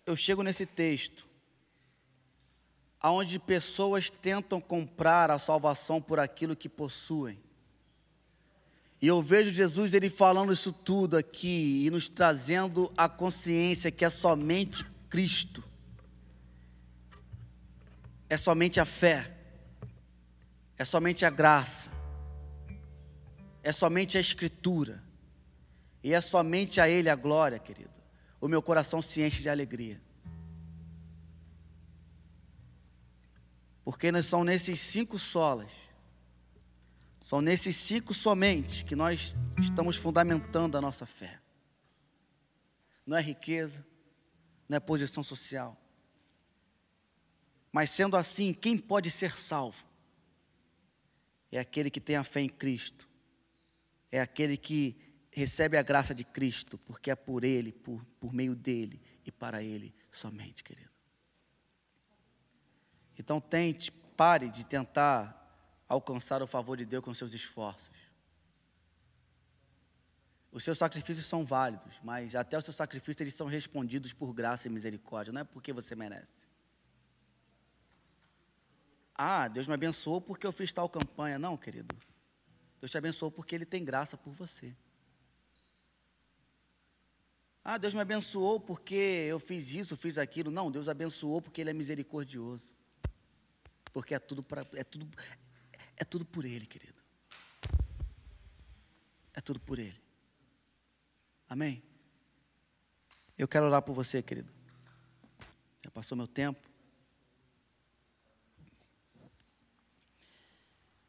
eu 0.05 0.15
chego 0.15 0.43
nesse 0.43 0.65
texto, 0.65 1.27
aonde 3.01 3.37
pessoas 3.37 4.09
tentam 4.09 4.61
comprar 4.61 5.29
a 5.29 5.37
salvação 5.37 6.01
por 6.01 6.21
aquilo 6.21 6.55
que 6.55 6.69
possuem, 6.69 7.42
e 9.03 9.07
eu 9.07 9.21
vejo 9.21 9.51
Jesus 9.51 9.93
ele 9.93 10.09
falando 10.09 10.53
isso 10.53 10.71
tudo 10.71 11.17
aqui 11.17 11.85
e 11.85 11.89
nos 11.89 12.07
trazendo 12.07 12.89
a 12.95 13.09
consciência 13.09 13.91
que 13.91 14.05
é 14.05 14.09
somente 14.09 14.85
Cristo. 15.09 15.61
É 18.29 18.37
somente 18.37 18.79
a 18.79 18.85
fé. 18.85 19.29
É 20.77 20.85
somente 20.85 21.25
a 21.25 21.29
graça. 21.29 21.91
É 23.61 23.73
somente 23.73 24.17
a 24.17 24.21
escritura. 24.21 25.03
E 26.01 26.13
é 26.13 26.21
somente 26.21 26.79
a 26.79 26.87
ele 26.87 27.09
a 27.09 27.15
glória, 27.17 27.59
querido. 27.59 27.91
O 28.39 28.47
meu 28.47 28.61
coração 28.61 29.01
se 29.01 29.21
enche 29.21 29.41
de 29.41 29.49
alegria. 29.49 30.01
Porque 33.83 34.13
nós 34.13 34.25
são 34.25 34.45
nesses 34.45 34.79
cinco 34.79 35.19
solas 35.19 35.92
São 37.23 37.39
nesses 37.39 37.77
cinco 37.77 38.13
somente 38.13 38.83
que 38.83 38.97
nós 38.97 39.33
estamos 39.57 39.95
fundamentando 39.95 40.77
a 40.77 40.81
nossa 40.81 41.05
fé. 41.05 41.39
Não 43.05 43.15
é 43.15 43.21
riqueza, 43.21 43.87
não 44.67 44.75
é 44.75 44.79
posição 44.81 45.23
social. 45.23 45.81
Mas 47.71 47.91
sendo 47.91 48.17
assim, 48.17 48.53
quem 48.53 48.77
pode 48.77 49.09
ser 49.09 49.31
salvo? 49.37 49.85
É 51.49 51.59
aquele 51.59 51.89
que 51.89 52.01
tem 52.01 52.17
a 52.17 52.25
fé 52.25 52.41
em 52.41 52.49
Cristo. 52.49 53.09
É 54.11 54.19
aquele 54.19 54.57
que 54.57 54.97
recebe 55.31 55.77
a 55.77 55.81
graça 55.81 56.13
de 56.13 56.25
Cristo, 56.25 56.77
porque 56.77 57.09
é 57.09 57.15
por 57.15 57.45
Ele, 57.45 57.71
por, 57.71 58.03
por 58.19 58.33
meio 58.33 58.53
dele 58.53 59.01
e 59.25 59.31
para 59.31 59.63
Ele 59.63 59.95
somente, 60.11 60.61
querido. 60.61 60.91
Então 63.17 63.39
tente, 63.39 63.93
pare 63.93 64.49
de 64.49 64.65
tentar 64.65 65.42
alcançar 65.87 66.41
o 66.41 66.47
favor 66.47 66.77
de 66.77 66.85
Deus 66.85 67.03
com 67.03 67.13
seus 67.13 67.33
esforços. 67.33 67.91
Os 70.51 70.63
seus 70.63 70.77
sacrifícios 70.77 71.25
são 71.25 71.43
válidos, 71.43 71.99
mas 72.03 72.35
até 72.35 72.57
os 72.57 72.63
seus 72.63 72.77
sacrifícios 72.77 73.21
eles 73.21 73.33
são 73.33 73.47
respondidos 73.47 74.13
por 74.13 74.33
graça 74.33 74.67
e 74.67 74.71
misericórdia, 74.71 75.33
não 75.33 75.41
é 75.41 75.43
porque 75.43 75.73
você 75.73 75.95
merece. 75.95 76.47
Ah, 79.15 79.47
Deus 79.47 79.67
me 79.67 79.73
abençoou 79.73 80.19
porque 80.19 80.45
eu 80.45 80.51
fiz 80.51 80.73
tal 80.73 80.89
campanha. 80.89 81.37
Não, 81.37 81.55
querido. 81.55 81.95
Deus 82.79 82.91
te 82.91 82.97
abençoou 82.97 83.31
porque 83.31 83.55
Ele 83.55 83.65
tem 83.65 83.83
graça 83.83 84.17
por 84.17 84.33
você. 84.33 84.75
Ah, 87.63 87.77
Deus 87.77 87.93
me 87.93 88.01
abençoou 88.01 88.59
porque 88.59 88.95
eu 89.29 89.39
fiz 89.39 89.73
isso, 89.73 89.95
fiz 89.95 90.17
aquilo. 90.17 90.51
Não, 90.51 90.71
Deus 90.71 90.89
abençoou 90.89 91.41
porque 91.41 91.61
Ele 91.61 91.69
é 91.69 91.73
misericordioso. 91.73 92.73
Porque 93.93 94.15
é 94.15 94.19
tudo, 94.19 94.43
pra, 94.43 94.65
é 94.73 94.83
tudo, 94.83 95.07
é 95.97 96.03
tudo 96.03 96.25
por 96.25 96.45
Ele, 96.45 96.65
querido. 96.65 97.01
É 99.33 99.41
tudo 99.41 99.59
por 99.59 99.79
Ele. 99.79 99.99
Amém? 101.49 101.83
Eu 103.37 103.47
quero 103.47 103.65
orar 103.65 103.81
por 103.81 103.93
você, 103.93 104.21
querido. 104.21 104.51
Já 105.83 105.91
passou 105.91 106.17
meu 106.17 106.27
tempo. 106.27 106.67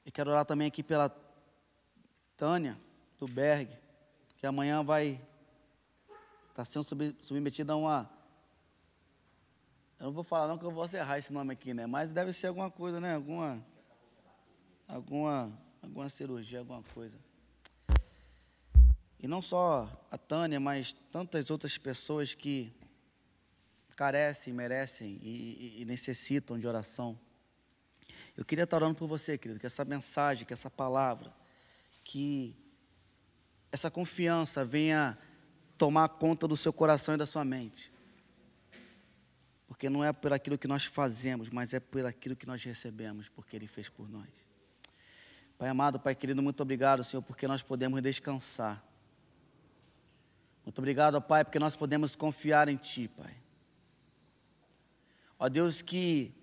Eu 0.05 0.13
quero 0.13 0.31
orar 0.31 0.45
também 0.45 0.67
aqui 0.67 0.83
pela 0.83 1.09
Tânia, 2.37 2.79
do 3.19 3.27
Berg, 3.27 3.71
que 4.37 4.47
amanhã 4.47 4.83
vai 4.83 5.13
estar 6.51 6.55
tá 6.55 6.65
sendo 6.65 6.85
submetida 7.23 7.73
a 7.73 7.77
uma. 7.77 8.11
Eu 9.99 10.07
não 10.07 10.13
vou 10.13 10.25
falar 10.25 10.49
não 10.49 10.59
que 10.59 10.65
eu 10.65 10.71
vou 10.71 10.85
errar 10.93 11.19
esse 11.19 11.33
nome 11.33 11.53
aqui, 11.53 11.73
né? 11.73 11.87
Mas 11.87 12.13
deve 12.13 12.33
ser 12.33 12.49
alguma 12.49 12.71
coisa, 12.71 13.01
né? 13.01 13.15
Alguma 13.15 13.65
alguma, 14.89 15.53
alguma 15.83 16.09
cirurgia, 16.09 16.61
alguma 16.61 16.83
coisa. 16.95 17.19
E 19.19 19.27
não 19.27 19.41
só 19.41 20.07
a 20.11 20.19
Tânia, 20.19 20.61
mas 20.61 20.93
tantas 21.11 21.51
outras 21.51 21.79
pessoas 21.79 22.35
que 22.35 22.73
carecem, 23.97 24.53
merecem 24.53 25.09
e, 25.23 25.77
e, 25.79 25.83
e 25.83 25.85
necessitam 25.85 26.59
de 26.59 26.67
oração. 26.67 27.19
Eu 28.37 28.45
queria 28.45 28.65
estar 28.65 28.77
orando 28.77 28.97
por 28.97 29.07
você, 29.09 29.39
querido, 29.39 29.61
que 29.61 29.67
essa 29.67 29.85
mensagem, 29.85 30.45
que 30.45 30.53
essa 30.53 30.69
palavra, 30.69 31.35
que 32.03 32.57
essa 33.73 33.91
confiança 33.91 34.65
venha 34.65 35.17
tomar 35.79 36.09
conta 36.09 36.47
do 36.47 36.57
seu 36.57 36.73
coração 36.73 37.15
e 37.15 37.19
da 37.19 37.27
sua 37.27 37.45
mente. 37.45 37.93
Porque 39.67 39.89
não 39.89 40.05
é 40.05 40.13
por 40.13 40.33
aquilo 40.33 40.59
que 40.59 40.69
nós 40.69 40.85
fazemos, 40.85 41.49
mas 41.49 41.73
é 41.73 41.81
por 41.81 42.05
aquilo 42.05 42.37
que 42.37 42.47
nós 42.47 42.63
recebemos, 42.63 43.29
porque 43.29 43.57
Ele 43.57 43.67
fez 43.67 43.89
por 43.89 44.09
nós. 44.09 44.44
Pai 45.57 45.69
amado, 45.69 46.01
Pai 46.01 46.15
querido, 46.15 46.43
muito 46.43 46.61
obrigado, 46.63 47.05
Senhor, 47.05 47.23
porque 47.23 47.47
nós 47.47 47.63
podemos 47.63 48.01
descansar. 48.03 48.83
Muito 50.65 50.79
obrigado, 50.79 51.21
Pai, 51.21 51.45
porque 51.45 51.59
nós 51.59 51.77
podemos 51.77 52.17
confiar 52.17 52.69
em 52.69 52.77
Ti, 52.77 53.09
Pai. 53.09 53.37
Ó 55.39 55.49
Deus, 55.49 55.83
que 55.83 56.35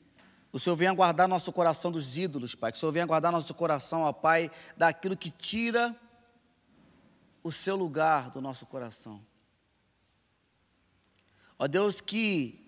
o 0.51 0.59
Senhor 0.59 0.75
venha 0.75 0.93
guardar 0.93 1.27
nosso 1.27 1.51
coração 1.51 1.91
dos 1.91 2.17
ídolos, 2.17 2.53
Pai. 2.53 2.71
Que 2.71 2.77
o 2.77 2.79
Senhor 2.79 2.91
venha 2.91 3.05
guardar 3.05 3.31
nosso 3.31 3.53
coração, 3.53 4.01
ó 4.01 4.13
Pai, 4.13 4.51
daquilo 4.77 5.17
que 5.17 5.29
tira 5.29 5.95
o 7.43 7.51
seu 7.51 7.75
lugar 7.75 8.29
do 8.29 8.39
nosso 8.39 8.65
coração. 8.65 9.25
Ó 11.57 11.67
Deus, 11.67 11.99
que 11.99 12.60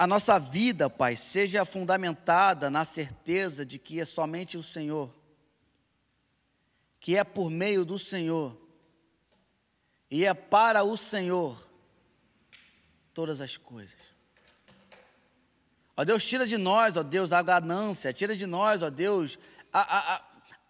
a 0.00 0.06
nossa 0.06 0.38
vida, 0.38 0.88
Pai, 0.88 1.14
seja 1.14 1.62
fundamentada 1.66 2.70
na 2.70 2.86
certeza 2.86 3.66
de 3.66 3.78
que 3.78 4.00
é 4.00 4.04
somente 4.06 4.56
o 4.56 4.62
Senhor, 4.62 5.14
que 6.98 7.18
é 7.18 7.22
por 7.22 7.50
meio 7.50 7.84
do 7.84 7.98
Senhor 7.98 8.58
e 10.10 10.24
é 10.24 10.32
para 10.32 10.82
o 10.84 10.96
Senhor 10.96 11.54
todas 13.12 13.42
as 13.42 13.58
coisas. 13.58 13.98
Ó 15.94 16.02
Deus, 16.02 16.24
tira 16.24 16.46
de 16.46 16.56
nós, 16.56 16.96
ó 16.96 17.02
Deus, 17.02 17.30
a 17.30 17.42
ganância, 17.42 18.10
tira 18.10 18.34
de 18.34 18.46
nós, 18.46 18.82
ó 18.82 18.88
Deus, 18.88 19.38
a, 19.70 20.14
a, 20.14 20.22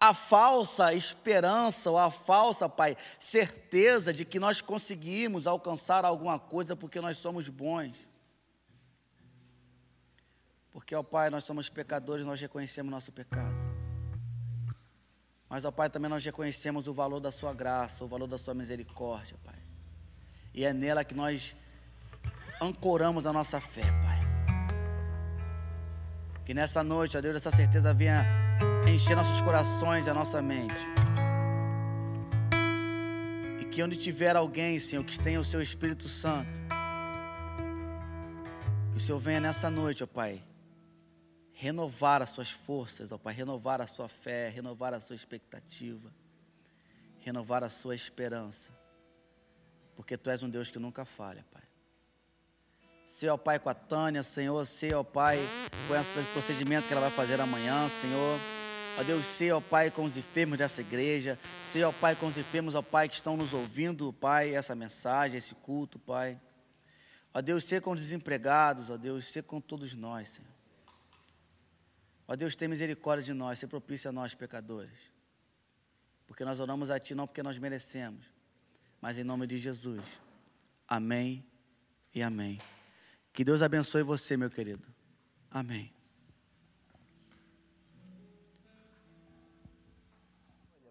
a 0.09 0.13
falsa 0.13 0.93
esperança 0.93 1.89
ou 1.89 1.97
a 1.97 2.11
falsa, 2.11 2.67
Pai, 2.67 2.97
certeza 3.17 4.13
de 4.13 4.25
que 4.25 4.41
nós 4.41 4.59
conseguimos 4.59 5.47
alcançar 5.47 6.03
alguma 6.03 6.37
coisa 6.37 6.75
porque 6.75 6.99
nós 6.99 7.17
somos 7.17 7.47
bons. 7.47 8.10
Porque, 10.71 10.95
ó 10.95 11.03
Pai, 11.03 11.29
nós 11.29 11.43
somos 11.43 11.67
pecadores, 11.69 12.25
nós 12.25 12.39
reconhecemos 12.39 12.89
nosso 12.89 13.11
pecado. 13.11 13.55
Mas, 15.49 15.65
ó 15.65 15.71
Pai, 15.71 15.89
também 15.89 16.09
nós 16.09 16.23
reconhecemos 16.23 16.87
o 16.87 16.93
valor 16.93 17.19
da 17.19 17.31
Sua 17.31 17.53
graça, 17.53 18.05
o 18.05 18.07
valor 18.07 18.27
da 18.27 18.37
Sua 18.37 18.53
misericórdia, 18.53 19.37
Pai. 19.43 19.59
E 20.53 20.63
é 20.63 20.73
nela 20.73 21.03
que 21.03 21.13
nós 21.13 21.55
ancoramos 22.61 23.27
a 23.27 23.33
nossa 23.33 23.59
fé, 23.59 23.81
Pai. 23.81 24.21
Que 26.45 26.53
nessa 26.53 26.81
noite, 26.83 27.17
ó 27.17 27.21
Deus, 27.21 27.35
essa 27.35 27.51
certeza 27.51 27.93
venha 27.93 28.25
encher 28.87 29.15
nossos 29.15 29.41
corações 29.41 30.07
e 30.07 30.09
a 30.09 30.13
nossa 30.13 30.41
mente. 30.41 30.81
E 33.59 33.65
que 33.65 33.83
onde 33.83 33.97
tiver 33.97 34.37
alguém, 34.37 34.79
Senhor, 34.79 35.03
que 35.03 35.19
tenha 35.19 35.39
o 35.39 35.43
Seu 35.43 35.61
Espírito 35.61 36.07
Santo, 36.07 36.61
que 38.93 38.97
o 38.97 38.99
Senhor 39.01 39.19
venha 39.19 39.41
nessa 39.41 39.69
noite, 39.69 40.01
ó 40.01 40.07
Pai 40.07 40.41
renovar 41.61 42.23
as 42.23 42.31
suas 42.31 42.49
forças, 42.49 43.11
ó 43.11 43.19
Pai, 43.19 43.35
renovar 43.35 43.81
a 43.81 43.85
sua 43.85 44.07
fé, 44.07 44.49
renovar 44.49 44.95
a 44.95 44.99
sua 44.99 45.15
expectativa, 45.15 46.11
renovar 47.19 47.63
a 47.63 47.69
sua 47.69 47.93
esperança, 47.93 48.71
porque 49.95 50.17
Tu 50.17 50.31
és 50.31 50.41
um 50.41 50.49
Deus 50.49 50.71
que 50.71 50.79
nunca 50.79 51.05
falha, 51.05 51.45
Pai. 51.51 51.61
Sei, 53.05 53.29
ó 53.29 53.37
Pai, 53.37 53.59
com 53.59 53.69
a 53.69 53.75
Tânia, 53.75 54.23
Senhor, 54.23 54.65
sei, 54.65 54.91
ó 54.95 55.03
Pai, 55.03 55.37
com 55.87 55.95
esse 55.95 56.19
procedimento 56.33 56.87
que 56.87 56.93
ela 56.93 57.01
vai 57.01 57.11
fazer 57.11 57.39
amanhã, 57.39 57.87
Senhor. 57.89 58.39
Ó 58.97 59.03
Deus, 59.03 59.27
sei, 59.27 59.51
ó 59.51 59.61
Pai, 59.61 59.91
com 59.91 60.03
os 60.03 60.17
enfermos 60.17 60.57
dessa 60.57 60.81
igreja, 60.81 61.37
sei, 61.63 61.83
ó 61.83 61.91
Pai, 61.91 62.15
com 62.15 62.25
os 62.25 62.39
enfermos, 62.39 62.73
ó 62.73 62.81
Pai, 62.81 63.07
que 63.07 63.13
estão 63.13 63.37
nos 63.37 63.53
ouvindo, 63.53 64.11
Pai, 64.13 64.55
essa 64.55 64.73
mensagem, 64.73 65.37
esse 65.37 65.53
culto, 65.53 65.99
Pai. 65.99 66.41
Ó 67.31 67.39
Deus, 67.39 67.65
sei 67.65 67.79
com 67.79 67.91
os 67.91 68.01
desempregados, 68.01 68.89
ó 68.89 68.97
Deus, 68.97 69.25
sei 69.25 69.43
com 69.43 69.61
todos 69.61 69.93
nós, 69.93 70.27
Senhor. 70.27 70.50
Ó 72.31 72.35
Deus, 72.37 72.55
tem 72.55 72.69
misericórdia 72.69 73.25
de 73.25 73.33
nós, 73.33 73.59
se 73.59 73.67
propício 73.67 74.09
a 74.09 74.13
nós, 74.13 74.33
pecadores. 74.33 75.11
Porque 76.25 76.45
nós 76.45 76.61
oramos 76.61 76.89
a 76.89 76.97
Ti 76.97 77.13
não 77.13 77.27
porque 77.27 77.43
nós 77.43 77.57
merecemos, 77.57 78.25
mas 79.01 79.17
em 79.17 79.23
nome 79.25 79.45
de 79.45 79.57
Jesus. 79.57 79.99
Amém 80.87 81.45
e 82.15 82.23
amém. 82.23 82.57
Que 83.33 83.43
Deus 83.43 83.61
abençoe 83.61 84.01
você, 84.01 84.37
meu 84.37 84.49
querido. 84.49 84.87
Amém. 85.51 85.91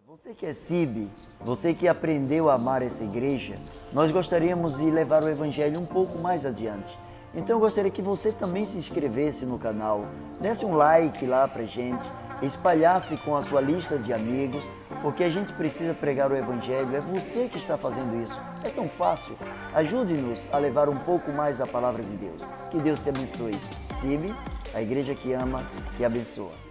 Você 0.04 0.34
que 0.34 0.44
é 0.44 0.52
CIB, 0.52 1.10
você 1.40 1.72
que 1.72 1.88
aprendeu 1.88 2.50
a 2.50 2.54
amar 2.56 2.82
essa 2.82 3.02
igreja, 3.02 3.58
nós 3.94 4.12
gostaríamos 4.12 4.76
de 4.76 4.90
levar 4.90 5.24
o 5.24 5.28
Evangelho 5.30 5.80
um 5.80 5.86
pouco 5.86 6.18
mais 6.18 6.44
adiante. 6.44 6.98
Então 7.34 7.56
eu 7.56 7.60
gostaria 7.60 7.90
que 7.90 8.02
você 8.02 8.32
também 8.32 8.66
se 8.66 8.76
inscrevesse 8.76 9.46
no 9.46 9.58
canal, 9.58 10.06
desse 10.40 10.64
um 10.64 10.74
like 10.74 11.24
lá 11.26 11.46
pra 11.46 11.62
gente, 11.62 12.04
espalhasse 12.42 13.16
com 13.18 13.36
a 13.36 13.42
sua 13.42 13.60
lista 13.60 13.98
de 13.98 14.12
amigos, 14.12 14.62
porque 15.02 15.22
a 15.22 15.28
gente 15.28 15.52
precisa 15.52 15.94
pregar 15.94 16.30
o 16.30 16.36
Evangelho, 16.36 16.94
é 16.94 17.00
você 17.00 17.48
que 17.48 17.58
está 17.58 17.78
fazendo 17.78 18.22
isso. 18.24 18.36
É 18.64 18.70
tão 18.70 18.88
fácil. 18.88 19.36
Ajude-nos 19.74 20.38
a 20.52 20.58
levar 20.58 20.88
um 20.88 20.98
pouco 20.98 21.30
mais 21.30 21.60
a 21.60 21.66
palavra 21.66 22.02
de 22.02 22.16
Deus. 22.16 22.42
Que 22.70 22.78
Deus 22.78 23.00
te 23.02 23.08
abençoe. 23.10 23.54
Sibe, 24.00 24.34
a 24.74 24.82
igreja 24.82 25.14
que 25.14 25.32
ama 25.32 25.60
e 25.98 26.04
abençoa. 26.04 26.69